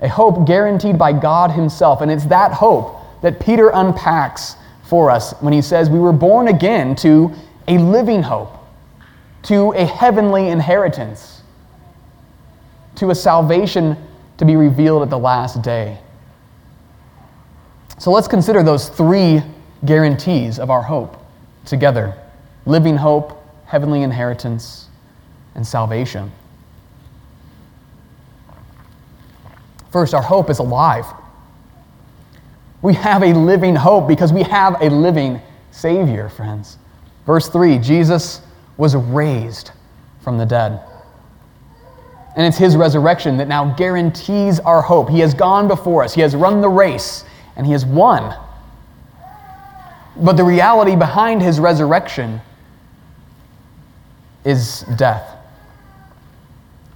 a 0.00 0.08
hope 0.08 0.44
guaranteed 0.44 0.98
by 0.98 1.12
God 1.12 1.52
Himself. 1.52 2.00
And 2.00 2.10
it's 2.10 2.26
that 2.26 2.52
hope 2.52 3.01
that 3.22 3.40
Peter 3.40 3.70
unpacks 3.72 4.56
for 4.82 5.10
us 5.10 5.32
when 5.40 5.52
he 5.52 5.62
says 5.62 5.88
we 5.88 5.98
were 5.98 6.12
born 6.12 6.48
again 6.48 6.94
to 6.96 7.32
a 7.68 7.78
living 7.78 8.22
hope, 8.22 8.58
to 9.44 9.72
a 9.72 9.84
heavenly 9.84 10.48
inheritance, 10.48 11.42
to 12.96 13.10
a 13.10 13.14
salvation 13.14 13.96
to 14.36 14.44
be 14.44 14.56
revealed 14.56 15.02
at 15.02 15.10
the 15.10 15.18
last 15.18 15.62
day. 15.62 15.98
So 17.98 18.10
let's 18.10 18.28
consider 18.28 18.62
those 18.62 18.88
three 18.88 19.40
guarantees 19.84 20.58
of 20.58 20.70
our 20.70 20.82
hope 20.82 21.24
together 21.64 22.16
living 22.66 22.96
hope, 22.96 23.44
heavenly 23.66 24.02
inheritance, 24.02 24.88
and 25.54 25.66
salvation. 25.66 26.30
First, 29.90 30.14
our 30.14 30.22
hope 30.22 30.48
is 30.48 30.58
alive. 30.58 31.04
We 32.82 32.94
have 32.94 33.22
a 33.22 33.32
living 33.32 33.76
hope 33.76 34.08
because 34.08 34.32
we 34.32 34.42
have 34.42 34.82
a 34.82 34.90
living 34.90 35.40
Savior, 35.70 36.28
friends. 36.28 36.78
Verse 37.24 37.48
3 37.48 37.78
Jesus 37.78 38.42
was 38.76 38.96
raised 38.96 39.70
from 40.20 40.36
the 40.36 40.44
dead. 40.44 40.80
And 42.36 42.46
it's 42.46 42.58
His 42.58 42.76
resurrection 42.76 43.36
that 43.36 43.46
now 43.46 43.72
guarantees 43.74 44.58
our 44.60 44.82
hope. 44.82 45.08
He 45.08 45.20
has 45.20 45.32
gone 45.32 45.68
before 45.68 46.02
us, 46.02 46.12
He 46.12 46.20
has 46.22 46.34
run 46.34 46.60
the 46.60 46.68
race, 46.68 47.24
and 47.56 47.64
He 47.64 47.72
has 47.72 47.86
won. 47.86 48.36
But 50.16 50.36
the 50.36 50.44
reality 50.44 50.96
behind 50.96 51.40
His 51.40 51.60
resurrection 51.60 52.40
is 54.44 54.80
death. 54.96 55.36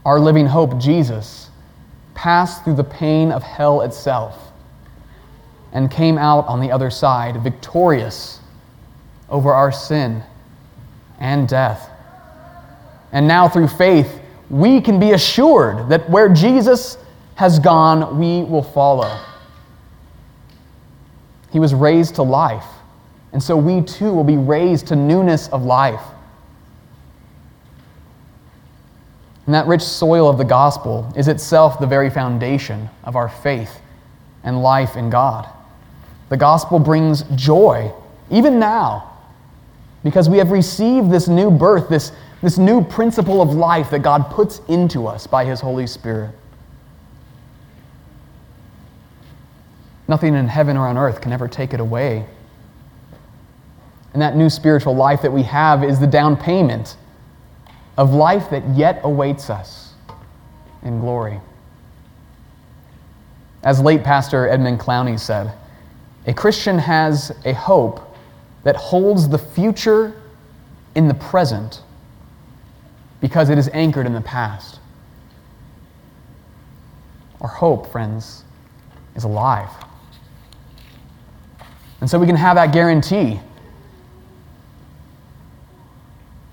Our 0.05 0.19
living 0.19 0.47
hope, 0.47 0.78
Jesus, 0.78 1.50
passed 2.14 2.64
through 2.64 2.75
the 2.75 2.85
pain 2.85 3.31
of 3.31 3.43
hell 3.43 3.83
itself 3.83 4.46
and 5.76 5.90
came 5.90 6.16
out 6.16 6.47
on 6.47 6.59
the 6.59 6.73
other 6.73 6.88
side 6.88 7.37
victorious 7.42 8.40
over 9.28 9.52
our 9.52 9.71
sin 9.71 10.23
and 11.21 11.47
death. 11.47 11.90
And 13.12 13.28
now, 13.28 13.47
through 13.47 13.68
faith, 13.68 14.21
we 14.49 14.80
can 14.80 14.99
be 14.99 15.12
assured 15.12 15.90
that 15.90 16.09
where 16.09 16.30
Jesus 16.30 16.97
has 17.35 17.59
gone, 17.59 18.18
we 18.18 18.42
will 18.50 18.62
follow. 18.62 19.21
He 21.52 21.61
was 21.61 21.75
raised 21.75 22.14
to 22.14 22.23
life, 22.23 22.64
and 23.35 23.42
so 23.42 23.54
we 23.54 23.83
too 23.83 24.14
will 24.14 24.25
be 24.25 24.38
raised 24.38 24.87
to 24.87 24.97
newness 24.97 25.49
of 25.49 25.62
life. 25.62 26.02
And 29.45 29.54
that 29.54 29.66
rich 29.66 29.83
soil 29.83 30.26
of 30.26 30.38
the 30.38 30.45
gospel 30.45 31.12
is 31.14 31.28
itself 31.28 31.78
the 31.78 31.87
very 31.87 32.09
foundation 32.09 32.88
of 33.04 33.14
our 33.14 33.28
faith 33.28 33.78
and 34.42 34.62
life 34.62 34.97
in 34.97 35.11
God. 35.11 35.52
The 36.28 36.37
gospel 36.37 36.78
brings 36.78 37.23
joy, 37.35 37.92
even 38.30 38.59
now, 38.59 39.12
because 40.02 40.28
we 40.28 40.38
have 40.38 40.50
received 40.50 41.11
this 41.11 41.28
new 41.28 41.50
birth, 41.50 41.88
this, 41.88 42.12
this 42.42 42.59
new 42.59 42.83
principle 42.83 43.40
of 43.40 43.54
life 43.54 43.90
that 43.90 44.00
God 44.00 44.30
puts 44.30 44.61
into 44.68 45.06
us 45.06 45.26
by 45.26 45.45
His 45.45 45.61
Holy 45.61 45.87
Spirit. 45.87 46.30
Nothing 50.09 50.35
in 50.35 50.49
heaven 50.49 50.76
or 50.76 50.87
on 50.87 50.97
earth 50.97 51.21
can 51.21 51.33
ever 51.33 51.49
take 51.49 51.75
it 51.75 51.80
away. 51.80 52.25
And 54.12 54.23
that 54.23 54.37
new 54.37 54.49
spiritual 54.49 54.95
life 54.95 55.23
that 55.23 55.33
we 55.33 55.42
have 55.42 55.85
is 55.85 56.00
the 56.00 56.06
down 56.06 56.37
payment 56.37 56.97
of 57.97 58.14
life 58.14 58.50
that 58.50 58.66
yet 58.76 59.00
awaits 59.02 59.50
us 59.50 59.95
in 60.83 61.00
glory. 61.00 61.40
As 63.62 63.80
late 63.80 64.04
pastor 64.04 64.49
Edmund 64.49 64.78
Clowney 64.78 65.18
said, 65.18 65.52
a 66.26 66.35
Christian 66.35 66.78
has 66.78 67.33
a 67.45 67.54
hope 67.54 68.16
that 68.64 68.76
holds 68.76 69.28
the 69.28 69.38
future 69.38 70.21
in 70.95 71.09
the 71.09 71.14
present 71.14 71.83
because 73.21 73.49
it 73.49 73.59
is 73.59 73.68
anchored 73.73 74.06
in 74.06 74.12
the 74.12 74.21
past. 74.21 74.80
Our 77.40 77.49
hope, 77.49 77.90
friends, 77.92 78.45
is 79.14 79.25
alive. 79.25 79.71
And 82.00 82.11
so 82.11 82.18
we 82.18 82.26
can 82.26 82.37
have 82.37 82.56
that 82.56 82.73
guarantee. 82.73 83.40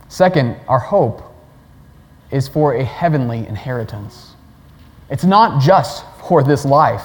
Second, 0.08 0.58
our 0.68 0.80
hope 0.80 1.24
is 2.30 2.48
for 2.48 2.76
a 2.76 2.84
heavenly 2.84 3.48
inheritance. 3.48 4.36
It's 5.10 5.24
not 5.24 5.62
just 5.62 6.06
for 6.28 6.44
this 6.44 6.66
life. 6.66 7.04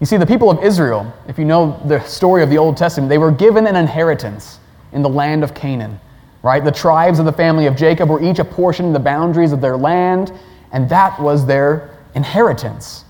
You 0.00 0.06
see, 0.06 0.16
the 0.16 0.26
people 0.26 0.50
of 0.50 0.62
Israel, 0.62 1.12
if 1.28 1.38
you 1.38 1.44
know 1.44 1.80
the 1.86 2.00
story 2.04 2.42
of 2.42 2.50
the 2.50 2.58
Old 2.58 2.76
Testament, 2.76 3.08
they 3.08 3.18
were 3.18 3.30
given 3.30 3.66
an 3.66 3.76
inheritance 3.76 4.58
in 4.92 5.02
the 5.02 5.08
land 5.08 5.42
of 5.44 5.54
Canaan, 5.54 5.98
right? 6.42 6.62
The 6.64 6.72
tribes 6.72 7.18
of 7.18 7.24
the 7.24 7.32
family 7.32 7.66
of 7.66 7.76
Jacob 7.76 8.08
were 8.08 8.22
each 8.22 8.38
apportioned 8.38 8.94
the 8.94 9.00
boundaries 9.00 9.52
of 9.52 9.60
their 9.60 9.76
land, 9.76 10.32
and 10.72 10.88
that 10.88 11.18
was 11.20 11.46
their 11.46 11.96
inheritance. 12.14 13.04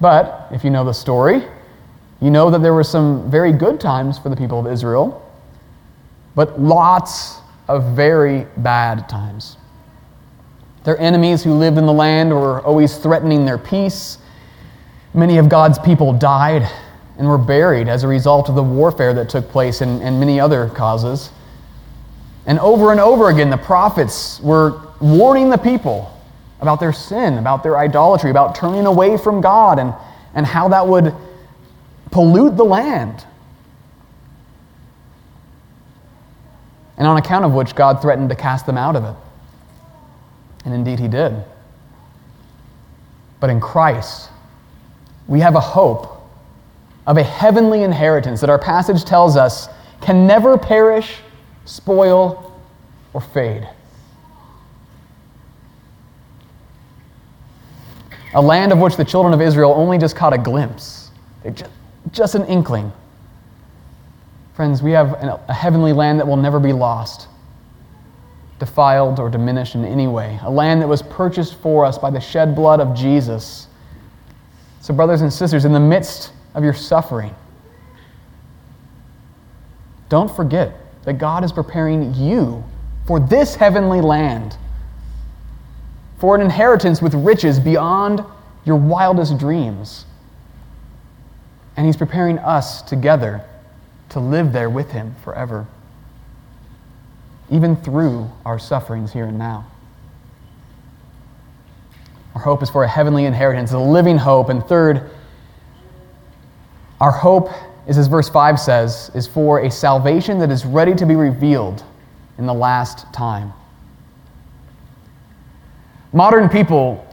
But 0.00 0.48
if 0.50 0.64
you 0.64 0.70
know 0.70 0.84
the 0.84 0.92
story, 0.92 1.44
You 2.24 2.30
know 2.30 2.50
that 2.50 2.62
there 2.62 2.72
were 2.72 2.84
some 2.84 3.30
very 3.30 3.52
good 3.52 3.78
times 3.78 4.18
for 4.18 4.30
the 4.30 4.36
people 4.36 4.58
of 4.58 4.66
Israel, 4.66 5.30
but 6.34 6.58
lots 6.58 7.38
of 7.68 7.94
very 7.94 8.46
bad 8.56 9.10
times. 9.10 9.58
Their 10.84 10.98
enemies 10.98 11.44
who 11.44 11.52
lived 11.52 11.76
in 11.76 11.84
the 11.84 11.92
land 11.92 12.32
were 12.32 12.62
always 12.62 12.96
threatening 12.96 13.44
their 13.44 13.58
peace. 13.58 14.16
Many 15.14 15.38
of 15.38 15.48
God's 15.48 15.78
people 15.78 16.12
died 16.12 16.68
and 17.16 17.28
were 17.28 17.38
buried 17.38 17.88
as 17.88 18.02
a 18.02 18.08
result 18.08 18.48
of 18.48 18.56
the 18.56 18.62
warfare 18.62 19.14
that 19.14 19.28
took 19.28 19.48
place 19.48 19.80
and, 19.80 20.02
and 20.02 20.18
many 20.18 20.40
other 20.40 20.68
causes. 20.68 21.30
And 22.46 22.58
over 22.58 22.90
and 22.90 23.00
over 23.00 23.30
again, 23.30 23.48
the 23.48 23.56
prophets 23.56 24.40
were 24.40 24.82
warning 25.00 25.50
the 25.50 25.56
people 25.56 26.10
about 26.60 26.80
their 26.80 26.92
sin, 26.92 27.38
about 27.38 27.62
their 27.62 27.78
idolatry, 27.78 28.30
about 28.30 28.54
turning 28.54 28.86
away 28.86 29.16
from 29.16 29.40
God, 29.40 29.78
and, 29.78 29.94
and 30.34 30.44
how 30.44 30.68
that 30.68 30.86
would 30.86 31.14
pollute 32.10 32.56
the 32.56 32.64
land. 32.64 33.24
And 36.96 37.06
on 37.06 37.16
account 37.16 37.44
of 37.44 37.52
which, 37.52 37.74
God 37.74 38.02
threatened 38.02 38.30
to 38.30 38.36
cast 38.36 38.66
them 38.66 38.78
out 38.78 38.96
of 38.96 39.04
it. 39.04 39.14
And 40.64 40.74
indeed, 40.74 40.98
He 40.98 41.08
did. 41.08 41.44
But 43.40 43.50
in 43.50 43.60
Christ, 43.60 44.30
we 45.26 45.40
have 45.40 45.54
a 45.54 45.60
hope 45.60 46.22
of 47.06 47.16
a 47.16 47.22
heavenly 47.22 47.82
inheritance 47.82 48.40
that 48.40 48.50
our 48.50 48.58
passage 48.58 49.04
tells 49.04 49.36
us 49.36 49.68
can 50.00 50.26
never 50.26 50.58
perish, 50.58 51.18
spoil, 51.64 52.52
or 53.12 53.20
fade. 53.20 53.68
A 58.34 58.42
land 58.42 58.72
of 58.72 58.78
which 58.78 58.96
the 58.96 59.04
children 59.04 59.32
of 59.32 59.40
Israel 59.40 59.72
only 59.72 59.96
just 59.96 60.16
caught 60.16 60.32
a 60.32 60.38
glimpse, 60.38 61.10
just, 62.10 62.34
an 62.34 62.44
inkling. 62.46 62.92
Friends, 64.54 64.82
we 64.82 64.90
have 64.90 65.12
a 65.48 65.52
heavenly 65.52 65.92
land 65.92 66.18
that 66.18 66.26
will 66.26 66.36
never 66.36 66.58
be 66.58 66.72
lost, 66.72 67.28
defiled, 68.58 69.20
or 69.20 69.30
diminished 69.30 69.76
in 69.76 69.84
any 69.84 70.08
way. 70.08 70.38
A 70.42 70.50
land 70.50 70.82
that 70.82 70.88
was 70.88 71.00
purchased 71.02 71.54
for 71.56 71.84
us 71.84 71.96
by 71.96 72.10
the 72.10 72.20
shed 72.20 72.56
blood 72.56 72.80
of 72.80 72.96
Jesus. 72.96 73.68
So, 74.84 74.92
brothers 74.92 75.22
and 75.22 75.32
sisters, 75.32 75.64
in 75.64 75.72
the 75.72 75.80
midst 75.80 76.30
of 76.54 76.62
your 76.62 76.74
suffering. 76.74 77.34
Don't 80.10 80.30
forget 80.30 80.74
that 81.06 81.14
God 81.14 81.42
is 81.42 81.52
preparing 81.52 82.12
you 82.12 82.62
for 83.06 83.18
this 83.18 83.54
heavenly 83.54 84.02
land, 84.02 84.58
for 86.18 86.34
an 86.34 86.42
inheritance 86.42 87.00
with 87.00 87.14
riches 87.14 87.58
beyond 87.58 88.22
your 88.66 88.76
wildest 88.76 89.38
dreams. 89.38 90.04
And 91.78 91.86
He's 91.86 91.96
preparing 91.96 92.38
us 92.40 92.82
together 92.82 93.42
to 94.10 94.20
live 94.20 94.52
there 94.52 94.68
with 94.68 94.90
Him 94.90 95.14
forever, 95.24 95.66
even 97.48 97.74
through 97.74 98.30
our 98.44 98.58
sufferings 98.58 99.14
here 99.14 99.24
and 99.24 99.38
now. 99.38 99.64
Our 102.34 102.40
hope 102.40 102.62
is 102.62 102.70
for 102.70 102.84
a 102.84 102.88
heavenly 102.88 103.24
inheritance, 103.26 103.72
a 103.72 103.78
living 103.78 104.18
hope. 104.18 104.48
And 104.48 104.64
third, 104.64 105.10
our 107.00 107.12
hope 107.12 107.50
is, 107.86 107.98
as 107.98 108.06
verse 108.06 108.28
5 108.28 108.58
says, 108.58 109.10
is 109.14 109.26
for 109.26 109.60
a 109.60 109.70
salvation 109.70 110.38
that 110.38 110.50
is 110.50 110.64
ready 110.64 110.94
to 110.94 111.06
be 111.06 111.14
revealed 111.14 111.84
in 112.38 112.46
the 112.46 112.54
last 112.54 113.12
time. 113.12 113.52
Modern 116.12 116.48
people 116.48 117.06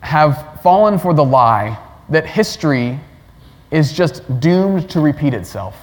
have 0.00 0.60
fallen 0.62 0.98
for 0.98 1.14
the 1.14 1.24
lie 1.24 1.78
that 2.08 2.26
history 2.26 2.98
is 3.70 3.92
just 3.92 4.40
doomed 4.40 4.90
to 4.90 5.00
repeat 5.00 5.32
itself 5.34 5.76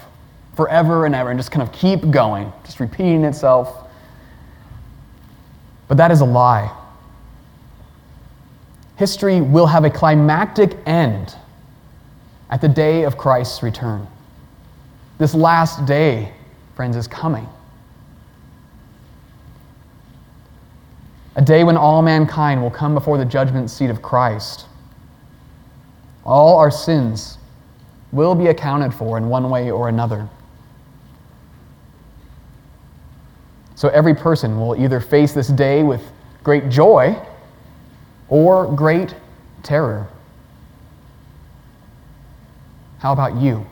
forever 0.55 1.05
and 1.05 1.15
ever 1.15 1.29
and 1.29 1.39
just 1.39 1.51
kind 1.51 1.62
of 1.62 1.72
keep 1.72 2.10
going, 2.10 2.51
just 2.65 2.79
repeating 2.79 3.24
itself. 3.24 3.88
But 5.88 5.97
that 5.97 6.12
is 6.12 6.21
a 6.21 6.25
lie. 6.25 6.75
History 8.97 9.41
will 9.41 9.67
have 9.67 9.86
a 9.86 9.91
climactic 9.91 10.75
end 10.88 11.36
at 12.49 12.62
the 12.62 12.67
day 12.67 13.03
of 13.03 13.15
Christ's 13.15 13.62
return. 13.62 14.07
This 15.19 15.36
last 15.36 15.86
day, 15.86 16.33
friends, 16.75 16.95
is 16.95 17.07
coming. 17.07 17.47
A 21.36 21.41
day 21.43 21.63
when 21.63 21.77
all 21.77 22.01
mankind 22.01 22.60
will 22.60 22.71
come 22.71 22.95
before 22.95 23.19
the 23.19 23.25
judgment 23.25 23.69
seat 23.69 23.91
of 23.91 24.01
Christ. 24.01 24.65
All 26.25 26.57
our 26.57 26.71
sins 26.71 27.38
will 28.12 28.33
be 28.33 28.47
accounted 28.47 28.91
for 28.91 29.19
in 29.19 29.29
one 29.29 29.51
way 29.51 29.69
or 29.69 29.89
another. 29.89 30.27
So 33.75 33.89
every 33.89 34.15
person 34.15 34.60
will 34.60 34.75
either 34.75 34.99
face 34.99 35.33
this 35.33 35.49
day 35.49 35.83
with 35.83 36.01
great 36.43 36.69
joy 36.69 37.15
or 38.29 38.71
great 38.73 39.15
terror. 39.63 40.07
How 42.99 43.13
about 43.13 43.35
you? 43.37 43.65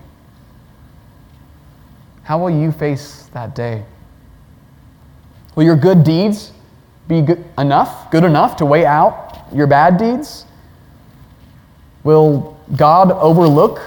How 2.23 2.39
will 2.39 2.49
you 2.49 2.71
face 2.71 3.29
that 3.33 3.55
day? 3.55 3.85
Will 5.55 5.63
your 5.63 5.75
good 5.75 6.03
deeds 6.03 6.51
be 7.07 7.21
good 7.21 7.43
enough, 7.57 8.11
good 8.11 8.23
enough 8.23 8.57
to 8.57 8.65
weigh 8.65 8.85
out 8.85 9.45
your 9.53 9.67
bad 9.67 9.97
deeds? 9.97 10.45
Will 12.03 12.57
God 12.75 13.11
overlook 13.11 13.81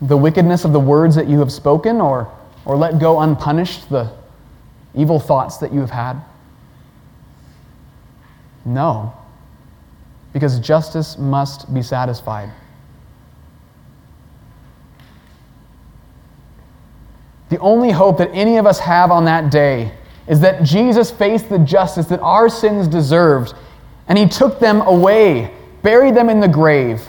the 0.00 0.16
wickedness 0.16 0.64
of 0.64 0.72
the 0.72 0.80
words 0.80 1.14
that 1.16 1.28
you 1.28 1.38
have 1.40 1.52
spoken 1.52 2.00
or, 2.00 2.30
or 2.64 2.76
let 2.76 2.98
go 2.98 3.20
unpunished 3.20 3.88
the 3.90 4.10
evil 4.94 5.18
thoughts 5.18 5.58
that 5.58 5.72
you 5.72 5.80
have 5.80 5.90
had? 5.90 6.20
No, 8.64 9.14
because 10.38 10.60
justice 10.60 11.18
must 11.18 11.74
be 11.74 11.82
satisfied. 11.82 12.48
The 17.48 17.58
only 17.58 17.90
hope 17.90 18.18
that 18.18 18.30
any 18.32 18.56
of 18.56 18.64
us 18.64 18.78
have 18.78 19.10
on 19.10 19.24
that 19.24 19.50
day 19.50 19.90
is 20.28 20.38
that 20.38 20.62
Jesus 20.62 21.10
faced 21.10 21.48
the 21.48 21.58
justice 21.58 22.06
that 22.06 22.20
our 22.20 22.48
sins 22.48 22.86
deserved, 22.86 23.52
and 24.06 24.16
he 24.16 24.28
took 24.28 24.60
them 24.60 24.80
away, 24.82 25.52
buried 25.82 26.14
them 26.14 26.30
in 26.30 26.38
the 26.38 26.46
grave, 26.46 27.02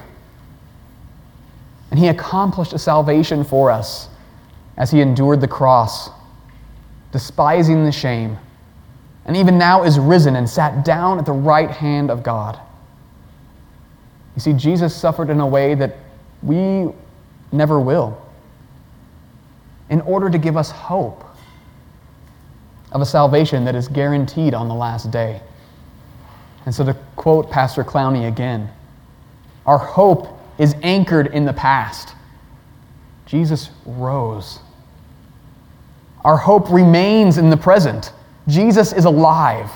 and 1.92 2.00
he 2.00 2.08
accomplished 2.08 2.74
a 2.74 2.80
salvation 2.80 3.44
for 3.44 3.70
us 3.70 4.10
as 4.76 4.90
he 4.90 5.02
endured 5.02 5.40
the 5.40 5.48
cross, 5.48 6.10
despising 7.12 7.86
the 7.86 7.92
shame, 7.92 8.40
and 9.26 9.38
even 9.38 9.60
now 9.60 9.84
is 9.84 10.00
risen 10.00 10.36
and 10.36 10.50
sat 10.50 10.84
down 10.84 11.20
at 11.20 11.28
the 11.28 11.32
right 11.32 11.70
hand 11.70 12.10
of 12.10 12.24
God. 12.24 12.60
You 14.40 14.42
see, 14.42 14.54
Jesus 14.54 14.96
suffered 14.96 15.30
in 15.30 15.42
a 15.42 15.46
way 15.46 15.76
that 15.76 15.98
we 16.42 16.88
never 17.52 17.78
will 17.78 18.26
in 19.90 20.00
order 20.00 20.30
to 20.30 20.38
give 20.38 20.56
us 20.56 20.72
hope 20.72 21.26
of 22.94 23.02
a 23.02 23.06
salvation 23.06 23.66
that 23.66 23.76
is 23.76 23.90
guaranteed 23.90 24.54
on 24.54 24.70
the 24.70 24.74
last 24.74 25.12
day. 25.12 25.42
And 26.66 26.74
so, 26.74 26.86
to 26.86 26.94
quote 27.18 27.52
Pastor 27.52 27.84
Clowney 27.84 28.30
again, 28.30 28.70
our 29.66 29.78
hope 29.78 30.40
is 30.58 30.74
anchored 30.84 31.28
in 31.28 31.44
the 31.44 31.52
past. 31.52 32.16
Jesus 33.26 33.72
rose. 33.86 34.60
Our 36.24 36.38
hope 36.38 36.72
remains 36.72 37.38
in 37.38 37.50
the 37.50 37.58
present. 37.58 38.14
Jesus 38.48 38.94
is 38.94 39.04
alive. 39.04 39.70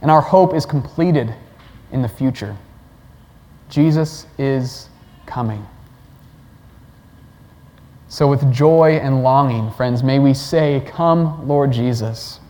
And 0.00 0.10
our 0.10 0.22
hope 0.22 0.54
is 0.54 0.64
completed 0.64 1.34
in 1.92 2.02
the 2.02 2.08
future. 2.08 2.56
Jesus 3.68 4.26
is 4.38 4.88
coming. 5.26 5.66
So, 8.08 8.26
with 8.26 8.52
joy 8.52 9.00
and 9.02 9.22
longing, 9.22 9.70
friends, 9.70 10.02
may 10.02 10.18
we 10.18 10.34
say, 10.34 10.82
Come, 10.86 11.48
Lord 11.48 11.72
Jesus, 11.72 12.40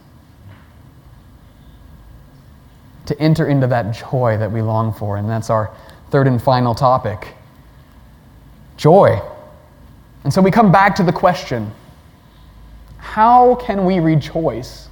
to 3.06 3.18
enter 3.20 3.46
into 3.46 3.66
that 3.68 3.92
joy 3.92 4.36
that 4.38 4.50
we 4.50 4.62
long 4.62 4.92
for. 4.92 5.16
And 5.16 5.28
that's 5.28 5.50
our 5.50 5.74
third 6.10 6.26
and 6.26 6.42
final 6.42 6.74
topic 6.74 7.34
joy. 8.76 9.20
And 10.24 10.32
so 10.32 10.42
we 10.42 10.50
come 10.50 10.72
back 10.72 10.96
to 10.96 11.02
the 11.02 11.12
question 11.12 11.72
how 12.98 13.56
can 13.56 13.84
we 13.84 13.98
rejoice 13.98 14.88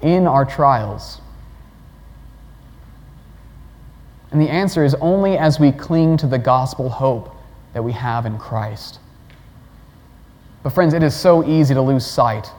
in 0.00 0.26
our 0.26 0.44
trials? 0.44 1.20
And 4.34 4.42
the 4.42 4.50
answer 4.50 4.84
is 4.84 4.96
only 4.96 5.38
as 5.38 5.60
we 5.60 5.70
cling 5.70 6.16
to 6.16 6.26
the 6.26 6.40
gospel 6.40 6.90
hope 6.90 7.36
that 7.72 7.84
we 7.84 7.92
have 7.92 8.26
in 8.26 8.36
Christ. 8.36 8.98
But, 10.64 10.70
friends, 10.70 10.92
it 10.92 11.04
is 11.04 11.14
so 11.14 11.48
easy 11.48 11.72
to 11.72 11.80
lose 11.80 12.04
sight 12.04 12.50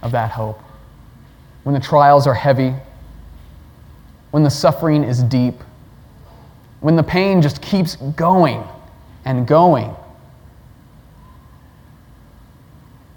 of 0.00 0.10
that 0.12 0.30
hope. 0.30 0.58
When 1.64 1.74
the 1.74 1.80
trials 1.80 2.26
are 2.26 2.32
heavy, 2.32 2.72
when 4.30 4.42
the 4.42 4.48
suffering 4.48 5.04
is 5.04 5.22
deep, 5.22 5.56
when 6.80 6.96
the 6.96 7.02
pain 7.02 7.42
just 7.42 7.60
keeps 7.60 7.96
going 7.96 8.64
and 9.26 9.46
going. 9.46 9.94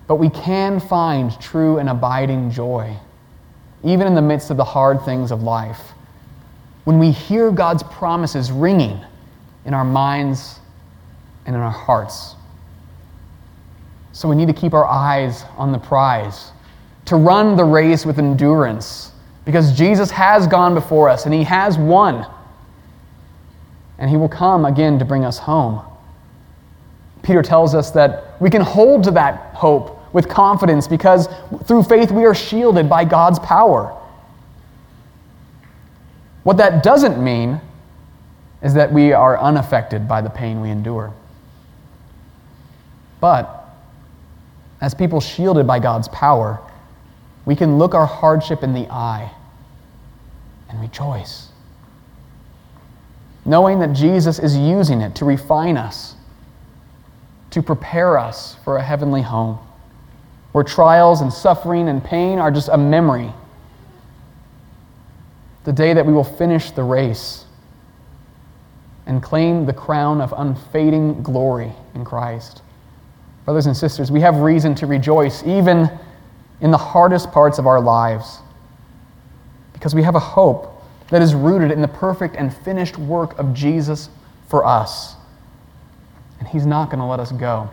But 0.08 0.16
we 0.16 0.30
can 0.30 0.82
find 0.82 1.32
true 1.40 1.78
and 1.78 1.88
abiding 1.88 2.52
joy, 2.52 2.98
even 3.86 4.06
in 4.06 4.16
the 4.16 4.22
midst 4.22 4.52
of 4.52 4.58
the 4.58 4.66
hard 4.66 5.02
things 5.04 5.32
of 5.32 5.44
life, 5.44 5.95
when 6.86 7.00
we 7.00 7.12
hear 7.12 7.52
God's 7.52 7.84
promises 7.84 8.52
ringing 8.52 9.00
in 9.66 9.74
our 9.74 9.84
minds 9.84 10.60
and 11.46 11.56
in 11.56 11.62
our 11.62 11.72
hearts. 11.72 12.36
So 14.14 14.30
we 14.30 14.36
need 14.36 14.48
to 14.48 14.54
keep 14.54 14.74
our 14.74 14.86
eyes 14.86 15.44
on 15.58 15.72
the 15.72 15.78
prize, 15.78 16.52
to 17.06 17.18
run 17.18 17.58
the 17.58 17.66
race 17.66 18.06
with 18.06 18.18
endurance, 18.18 19.12
because 19.44 19.78
Jesus 19.78 20.10
has 20.12 20.48
gone 20.48 20.74
before 20.74 21.10
us 21.10 21.26
and 21.26 21.34
he 21.34 21.44
has 21.44 21.78
won. 21.78 22.26
And 23.98 24.10
he 24.10 24.18
will 24.18 24.30
come 24.30 24.66
again 24.66 25.00
to 25.00 25.06
bring 25.06 25.26
us 25.26 25.38
home. 25.38 25.82
Peter 27.24 27.42
tells 27.42 27.74
us 27.74 27.92
that 27.92 28.40
we 28.40 28.50
can 28.50 28.62
hold 28.62 29.04
to 29.04 29.12
that 29.12 29.56
hope 29.56 30.14
with 30.14 30.30
confidence 30.30 30.88
because 30.88 31.28
through 31.66 31.84
faith 31.84 32.12
we 32.12 32.26
are 32.26 32.36
shielded 32.36 32.88
by 32.88 33.04
God's 33.04 33.40
power. 33.40 34.00
What 36.46 36.58
that 36.58 36.84
doesn't 36.84 37.22
mean 37.22 37.60
is 38.62 38.76
that 38.76 38.94
we 38.94 39.14
are 39.14 39.36
unaffected 39.40 40.08
by 40.08 40.22
the 40.22 40.30
pain 40.30 40.62
we 40.62 40.70
endure. 40.70 41.12
But 43.20 43.68
as 44.80 44.94
people 44.94 45.20
shielded 45.20 45.66
by 45.66 45.80
God's 45.80 46.08
power, 46.10 46.60
we 47.46 47.56
can 47.56 47.80
look 47.80 47.96
our 47.96 48.06
hardship 48.06 48.62
in 48.62 48.74
the 48.74 48.88
eye 48.92 49.32
and 50.70 50.80
rejoice, 50.80 51.48
knowing 53.44 53.80
that 53.80 53.94
Jesus 53.94 54.38
is 54.38 54.56
using 54.56 55.02
it 55.02 55.16
to 55.16 55.26
refine 55.26 55.78
us, 55.78 56.14
to 57.50 57.64
prepare 57.64 58.20
us 58.20 58.58
for 58.64 58.78
a 58.78 58.84
heavenly 58.84 59.24
home, 59.24 59.58
where 60.52 60.64
trials 60.64 61.22
and 61.22 61.34
suffering 61.34 61.90
and 61.90 62.04
pain 62.04 62.38
are 62.38 62.52
just 62.52 62.70
a 62.70 62.78
memory. 62.78 63.34
The 65.66 65.74
day 65.74 65.94
that 65.94 66.06
we 66.06 66.14
will 66.14 66.24
finish 66.24 66.72
the 66.72 66.84
race 66.84 67.46
and 69.06 69.22
claim 69.22 69.66
the 69.66 69.74
crown 69.74 70.22
of 70.22 70.34
unfading 70.38 71.22
glory 71.22 71.72
in 71.94 72.06
Christ. 72.06 72.62
Brothers 73.46 73.68
and 73.68 73.78
sisters, 73.78 74.12
we 74.12 74.22
have 74.22 74.38
reason 74.38 74.74
to 74.76 74.88
rejoice 74.88 75.44
even 75.46 75.90
in 76.62 76.72
the 76.72 76.78
hardest 76.78 77.32
parts 77.32 77.60
of 77.60 77.68
our 77.68 77.80
lives 77.80 78.40
because 79.74 79.94
we 79.94 80.02
have 80.02 80.16
a 80.16 80.20
hope 80.20 80.84
that 81.10 81.22
is 81.22 81.36
rooted 81.36 81.72
in 81.72 81.82
the 81.82 81.88
perfect 81.88 82.36
and 82.36 82.56
finished 82.56 82.98
work 82.98 83.38
of 83.38 83.54
Jesus 83.54 84.10
for 84.48 84.66
us. 84.66 85.16
And 86.40 86.48
He's 86.48 86.66
not 86.66 86.90
going 86.90 87.00
to 87.00 87.06
let 87.06 87.20
us 87.20 87.32
go. 87.32 87.70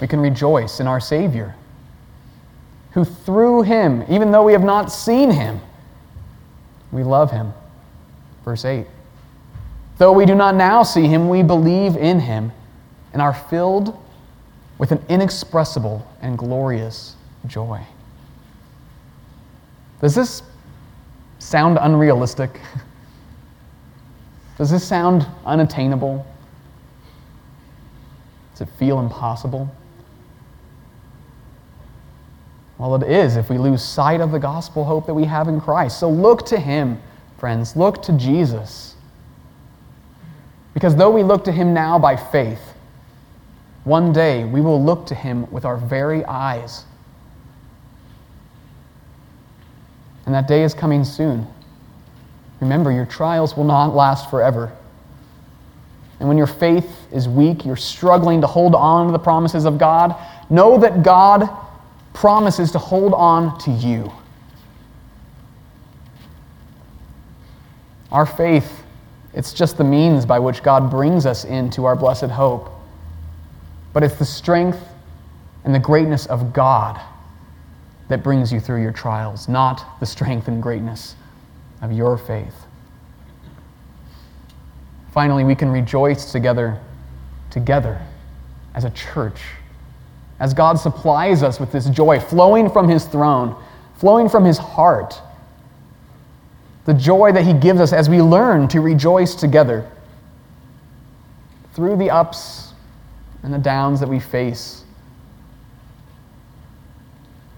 We 0.00 0.08
can 0.08 0.20
rejoice 0.20 0.80
in 0.80 0.86
our 0.86 0.98
Savior, 0.98 1.54
who 2.92 3.04
through 3.04 3.62
Him, 3.62 4.04
even 4.08 4.30
though 4.30 4.44
we 4.44 4.52
have 4.52 4.64
not 4.64 4.92
seen 4.92 5.30
Him, 5.30 5.60
we 6.90 7.02
love 7.02 7.30
Him. 7.30 7.52
Verse 8.44 8.64
8. 8.64 8.86
Though 9.98 10.12
we 10.12 10.26
do 10.26 10.34
not 10.34 10.54
now 10.54 10.82
see 10.82 11.06
Him, 11.06 11.28
we 11.28 11.42
believe 11.42 11.96
in 11.96 12.20
Him 12.20 12.52
and 13.12 13.22
are 13.22 13.34
filled 13.34 13.98
with 14.78 14.92
an 14.92 15.02
inexpressible 15.08 16.06
and 16.20 16.36
glorious 16.36 17.16
joy. 17.46 17.80
Does 20.00 20.14
this 20.14 20.42
sound 21.38 21.78
unrealistic? 21.80 22.60
Does 24.58 24.70
this 24.70 24.86
sound 24.86 25.26
unattainable? 25.46 26.26
Does 28.52 28.62
it 28.62 28.68
feel 28.74 29.00
impossible? 29.00 29.72
Well, 32.78 32.94
it 32.96 33.08
is 33.08 33.36
if 33.36 33.48
we 33.50 33.58
lose 33.58 33.82
sight 33.82 34.20
of 34.20 34.32
the 34.32 34.38
gospel 34.38 34.84
hope 34.84 35.06
that 35.06 35.14
we 35.14 35.24
have 35.24 35.48
in 35.48 35.60
Christ. 35.60 36.00
So 36.00 36.10
look 36.10 36.46
to 36.46 36.58
Him, 36.58 37.00
friends. 37.38 37.76
Look 37.76 38.02
to 38.02 38.12
Jesus. 38.12 38.96
Because 40.74 40.96
though 40.96 41.10
we 41.10 41.22
look 41.22 41.44
to 41.44 41.52
Him 41.52 41.74
now 41.74 41.98
by 41.98 42.16
faith, 42.16 42.72
one 43.84 44.12
day 44.12 44.44
we 44.44 44.60
will 44.60 44.82
look 44.82 45.06
to 45.06 45.14
him 45.14 45.50
with 45.50 45.64
our 45.64 45.76
very 45.76 46.24
eyes. 46.24 46.84
And 50.24 50.34
that 50.34 50.46
day 50.46 50.62
is 50.62 50.72
coming 50.72 51.04
soon. 51.04 51.46
Remember, 52.60 52.92
your 52.92 53.06
trials 53.06 53.56
will 53.56 53.64
not 53.64 53.94
last 53.94 54.30
forever. 54.30 54.72
And 56.20 56.28
when 56.28 56.38
your 56.38 56.46
faith 56.46 57.08
is 57.10 57.28
weak, 57.28 57.64
you're 57.64 57.74
struggling 57.74 58.40
to 58.42 58.46
hold 58.46 58.76
on 58.76 59.06
to 59.06 59.12
the 59.12 59.18
promises 59.18 59.64
of 59.64 59.78
God, 59.78 60.14
know 60.48 60.78
that 60.78 61.02
God 61.02 61.48
promises 62.12 62.70
to 62.72 62.78
hold 62.78 63.14
on 63.14 63.58
to 63.60 63.70
you. 63.70 64.12
Our 68.10 68.26
faith, 68.26 68.82
it's 69.32 69.52
just 69.52 69.78
the 69.78 69.84
means 69.84 70.26
by 70.26 70.38
which 70.38 70.62
God 70.62 70.90
brings 70.90 71.24
us 71.24 71.44
into 71.44 71.84
our 71.84 71.96
blessed 71.96 72.24
hope 72.24 72.72
but 73.92 74.02
it's 74.02 74.16
the 74.16 74.24
strength 74.24 74.88
and 75.64 75.74
the 75.74 75.78
greatness 75.78 76.26
of 76.26 76.52
God 76.52 77.00
that 78.08 78.22
brings 78.22 78.52
you 78.52 78.60
through 78.60 78.82
your 78.82 78.92
trials, 78.92 79.48
not 79.48 80.00
the 80.00 80.06
strength 80.06 80.48
and 80.48 80.62
greatness 80.62 81.14
of 81.82 81.92
your 81.92 82.18
faith. 82.18 82.66
Finally, 85.12 85.44
we 85.44 85.54
can 85.54 85.70
rejoice 85.70 86.32
together, 86.32 86.80
together 87.50 88.00
as 88.74 88.84
a 88.84 88.90
church, 88.90 89.40
as 90.42 90.52
God 90.52 90.74
supplies 90.74 91.44
us 91.44 91.60
with 91.60 91.70
this 91.70 91.88
joy 91.88 92.18
flowing 92.18 92.68
from 92.68 92.88
His 92.88 93.04
throne, 93.04 93.54
flowing 93.94 94.28
from 94.28 94.44
His 94.44 94.58
heart. 94.58 95.22
The 96.84 96.94
joy 96.94 97.30
that 97.30 97.44
He 97.44 97.52
gives 97.52 97.78
us 97.78 97.92
as 97.92 98.10
we 98.10 98.20
learn 98.20 98.66
to 98.68 98.80
rejoice 98.80 99.36
together 99.36 99.88
through 101.74 101.96
the 101.96 102.10
ups 102.10 102.74
and 103.44 103.54
the 103.54 103.58
downs 103.58 104.00
that 104.00 104.08
we 104.08 104.18
face. 104.18 104.82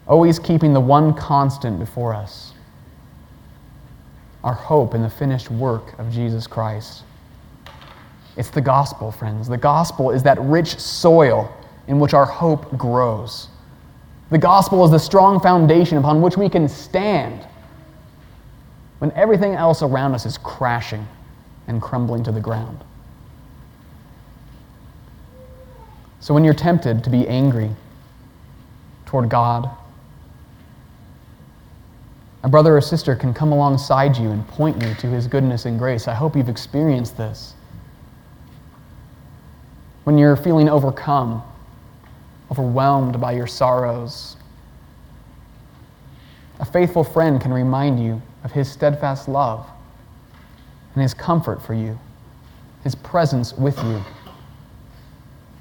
Always 0.06 0.38
keeping 0.38 0.74
the 0.74 0.80
one 0.80 1.14
constant 1.14 1.78
before 1.78 2.14
us 2.14 2.52
our 4.44 4.52
hope 4.52 4.94
in 4.94 5.00
the 5.00 5.08
finished 5.08 5.50
work 5.50 5.98
of 5.98 6.12
Jesus 6.12 6.46
Christ. 6.46 7.04
It's 8.36 8.50
the 8.50 8.60
gospel, 8.60 9.10
friends. 9.10 9.48
The 9.48 9.56
gospel 9.56 10.10
is 10.10 10.22
that 10.24 10.38
rich 10.38 10.78
soil 10.78 11.50
in 11.86 11.98
which 11.98 12.14
our 12.14 12.26
hope 12.26 12.76
grows. 12.76 13.48
The 14.30 14.38
gospel 14.38 14.84
is 14.84 14.90
the 14.90 14.98
strong 14.98 15.40
foundation 15.40 15.98
upon 15.98 16.22
which 16.22 16.36
we 16.36 16.48
can 16.48 16.68
stand 16.68 17.46
when 18.98 19.12
everything 19.12 19.54
else 19.54 19.82
around 19.82 20.14
us 20.14 20.24
is 20.24 20.38
crashing 20.38 21.06
and 21.66 21.80
crumbling 21.80 22.24
to 22.24 22.32
the 22.32 22.40
ground. 22.40 22.82
So 26.20 26.32
when 26.32 26.42
you're 26.42 26.54
tempted 26.54 27.04
to 27.04 27.10
be 27.10 27.28
angry 27.28 27.70
toward 29.04 29.28
God, 29.28 29.68
a 32.42 32.48
brother 32.48 32.76
or 32.76 32.80
sister 32.80 33.14
can 33.14 33.32
come 33.34 33.52
alongside 33.52 34.16
you 34.16 34.30
and 34.30 34.46
point 34.48 34.82
you 34.82 34.94
to 34.94 35.06
his 35.06 35.26
goodness 35.26 35.64
and 35.64 35.78
grace. 35.78 36.08
I 36.08 36.14
hope 36.14 36.36
you've 36.36 36.48
experienced 36.48 37.16
this. 37.16 37.54
When 40.04 40.18
you're 40.18 40.36
feeling 40.36 40.68
overcome, 40.68 41.42
overwhelmed 42.54 43.20
by 43.20 43.32
your 43.32 43.48
sorrows, 43.48 44.36
a 46.60 46.64
faithful 46.64 47.02
friend 47.02 47.40
can 47.40 47.52
remind 47.52 48.00
you 48.00 48.22
of 48.44 48.52
his 48.52 48.70
steadfast 48.70 49.28
love 49.28 49.66
and 50.94 51.02
his 51.02 51.12
comfort 51.12 51.60
for 51.60 51.74
you, 51.74 51.98
his 52.84 52.94
presence 52.94 53.52
with 53.54 53.76
you 53.82 54.00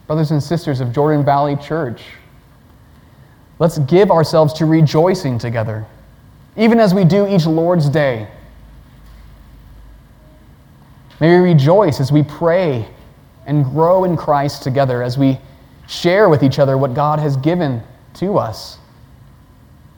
brothers 0.05 0.29
and 0.29 0.43
sisters 0.43 0.81
of 0.81 0.93
Jordan 0.93 1.25
Valley 1.25 1.55
Church. 1.55 2.03
Let's 3.57 3.79
give 3.79 4.11
ourselves 4.11 4.53
to 4.55 4.65
rejoicing 4.65 5.39
together, 5.39 5.87
even 6.55 6.79
as 6.79 6.93
we 6.93 7.05
do 7.05 7.25
each 7.25 7.47
Lord's 7.47 7.89
Day. 7.89 8.27
May 11.19 11.39
we 11.39 11.53
rejoice 11.53 11.99
as 11.99 12.11
we 12.11 12.21
pray 12.21 12.85
and 13.47 13.63
grow 13.63 14.03
in 14.03 14.15
Christ 14.15 14.61
together, 14.61 15.01
as 15.01 15.17
we 15.17 15.39
share 15.87 16.29
with 16.29 16.43
each 16.43 16.59
other 16.59 16.77
what 16.77 16.93
God 16.93 17.19
has 17.19 17.37
given 17.37 17.83
to 18.15 18.37
us. 18.37 18.77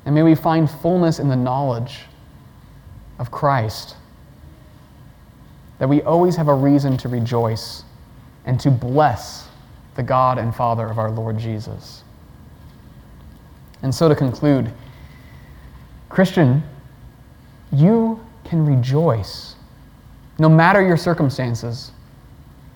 And 0.05 0.13
may 0.13 0.23
we 0.23 0.35
find 0.35 0.69
fullness 0.69 1.19
in 1.19 1.29
the 1.29 1.35
knowledge 1.35 2.01
of 3.19 3.31
Christ, 3.31 3.95
that 5.79 5.87
we 5.87 6.01
always 6.01 6.35
have 6.35 6.47
a 6.47 6.53
reason 6.53 6.97
to 6.97 7.09
rejoice 7.09 7.83
and 8.45 8.59
to 8.59 8.69
bless 8.69 9.47
the 9.95 10.03
God 10.03 10.37
and 10.37 10.53
Father 10.53 10.87
of 10.87 10.99
our 10.99 11.09
Lord 11.09 11.37
Jesus. 11.37 12.03
And 13.81 13.93
so 13.93 14.07
to 14.09 14.15
conclude, 14.15 14.71
Christian, 16.09 16.63
you 17.71 18.19
can 18.43 18.65
rejoice 18.65 19.55
no 20.37 20.49
matter 20.49 20.85
your 20.85 20.97
circumstances, 20.97 21.91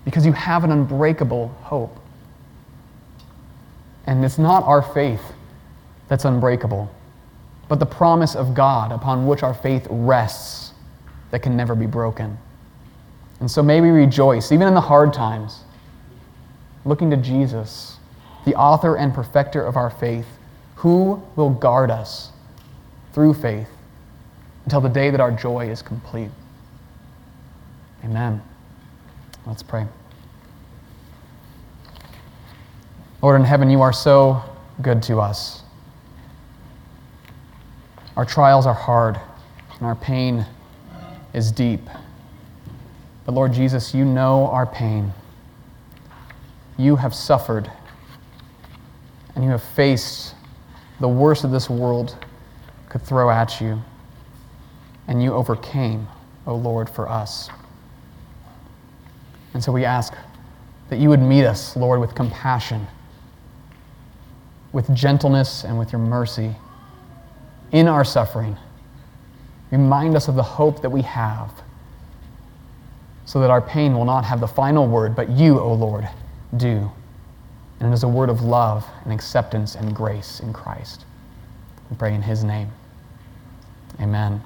because 0.05 0.25
you 0.25 0.31
have 0.31 0.63
an 0.63 0.71
unbreakable 0.71 1.49
hope. 1.61 1.98
And 4.09 4.25
it's 4.25 4.39
not 4.39 4.63
our 4.63 4.81
faith 4.81 5.21
that's 6.07 6.25
unbreakable, 6.25 6.91
but 7.67 7.79
the 7.79 7.85
promise 7.85 8.35
of 8.35 8.55
God 8.55 8.91
upon 8.91 9.27
which 9.27 9.43
our 9.43 9.53
faith 9.53 9.85
rests 9.87 10.73
that 11.29 11.43
can 11.43 11.55
never 11.55 11.75
be 11.75 11.85
broken. 11.85 12.35
And 13.39 13.49
so 13.49 13.61
may 13.61 13.81
we 13.81 13.89
rejoice, 13.89 14.51
even 14.51 14.67
in 14.67 14.73
the 14.73 14.81
hard 14.81 15.13
times, 15.13 15.59
looking 16.85 17.11
to 17.11 17.17
Jesus, 17.17 17.97
the 18.45 18.55
author 18.55 18.97
and 18.97 19.13
perfecter 19.13 19.63
of 19.63 19.77
our 19.77 19.91
faith, 19.91 20.25
who 20.77 21.21
will 21.35 21.51
guard 21.51 21.91
us 21.91 22.31
through 23.13 23.35
faith 23.35 23.69
until 24.65 24.81
the 24.81 24.89
day 24.89 25.11
that 25.11 25.19
our 25.19 25.31
joy 25.31 25.69
is 25.69 25.83
complete. 25.83 26.31
Amen. 28.03 28.41
Let's 29.45 29.61
pray. 29.61 29.85
Lord 33.21 33.39
in 33.39 33.45
heaven, 33.45 33.69
you 33.69 33.81
are 33.81 33.91
so 33.91 34.41
good 34.81 35.03
to 35.03 35.19
us. 35.19 35.63
Our 38.15 38.23
trials 38.23 38.65
are 38.65 38.73
hard, 38.73 39.19
and 39.75 39.85
our 39.85 39.95
pain 39.95 40.45
is 41.33 41.51
deep. 41.51 41.81
But 43.25 43.33
Lord 43.33 43.51
Jesus, 43.51 43.93
you 43.93 44.05
know 44.05 44.47
our 44.47 44.65
pain. 44.65 45.13
You 46.77 46.95
have 46.95 47.13
suffered, 47.13 47.69
and 49.35 49.43
you 49.43 49.49
have 49.49 49.63
faced 49.63 50.35
the 51.01 51.09
worst 51.09 51.43
of 51.43 51.51
this 51.51 51.69
world 51.69 52.15
could 52.87 53.01
throw 53.01 53.29
at 53.29 53.59
you, 53.61 53.81
and 55.07 55.21
you 55.21 55.33
overcame, 55.33 56.07
O 56.47 56.55
Lord, 56.55 56.89
for 56.89 57.07
us. 57.07 57.49
And 59.53 59.63
so 59.63 59.71
we 59.71 59.83
ask 59.83 60.13
that 60.89 60.99
you 60.99 61.09
would 61.09 61.21
meet 61.21 61.45
us, 61.45 61.75
Lord, 61.75 61.99
with 61.99 62.15
compassion, 62.15 62.87
with 64.71 64.93
gentleness, 64.93 65.63
and 65.63 65.77
with 65.79 65.91
your 65.91 65.99
mercy 65.99 66.55
in 67.71 67.87
our 67.87 68.03
suffering. 68.03 68.57
Remind 69.71 70.15
us 70.15 70.27
of 70.27 70.35
the 70.35 70.43
hope 70.43 70.81
that 70.81 70.89
we 70.89 71.01
have 71.03 71.51
so 73.25 73.39
that 73.39 73.51
our 73.51 73.61
pain 73.61 73.93
will 73.93 74.05
not 74.05 74.25
have 74.25 74.39
the 74.39 74.47
final 74.47 74.87
word, 74.87 75.15
but 75.15 75.29
you, 75.29 75.59
O 75.59 75.73
Lord, 75.73 76.09
do. 76.57 76.91
And 77.79 77.91
it 77.91 77.93
is 77.93 78.03
a 78.03 78.07
word 78.07 78.29
of 78.29 78.41
love 78.41 78.87
and 79.03 79.13
acceptance 79.13 79.75
and 79.75 79.95
grace 79.95 80.39
in 80.39 80.51
Christ. 80.51 81.05
We 81.89 81.95
pray 81.95 82.15
in 82.15 82.23
his 82.23 82.43
name. 82.43 82.71
Amen. 84.01 84.41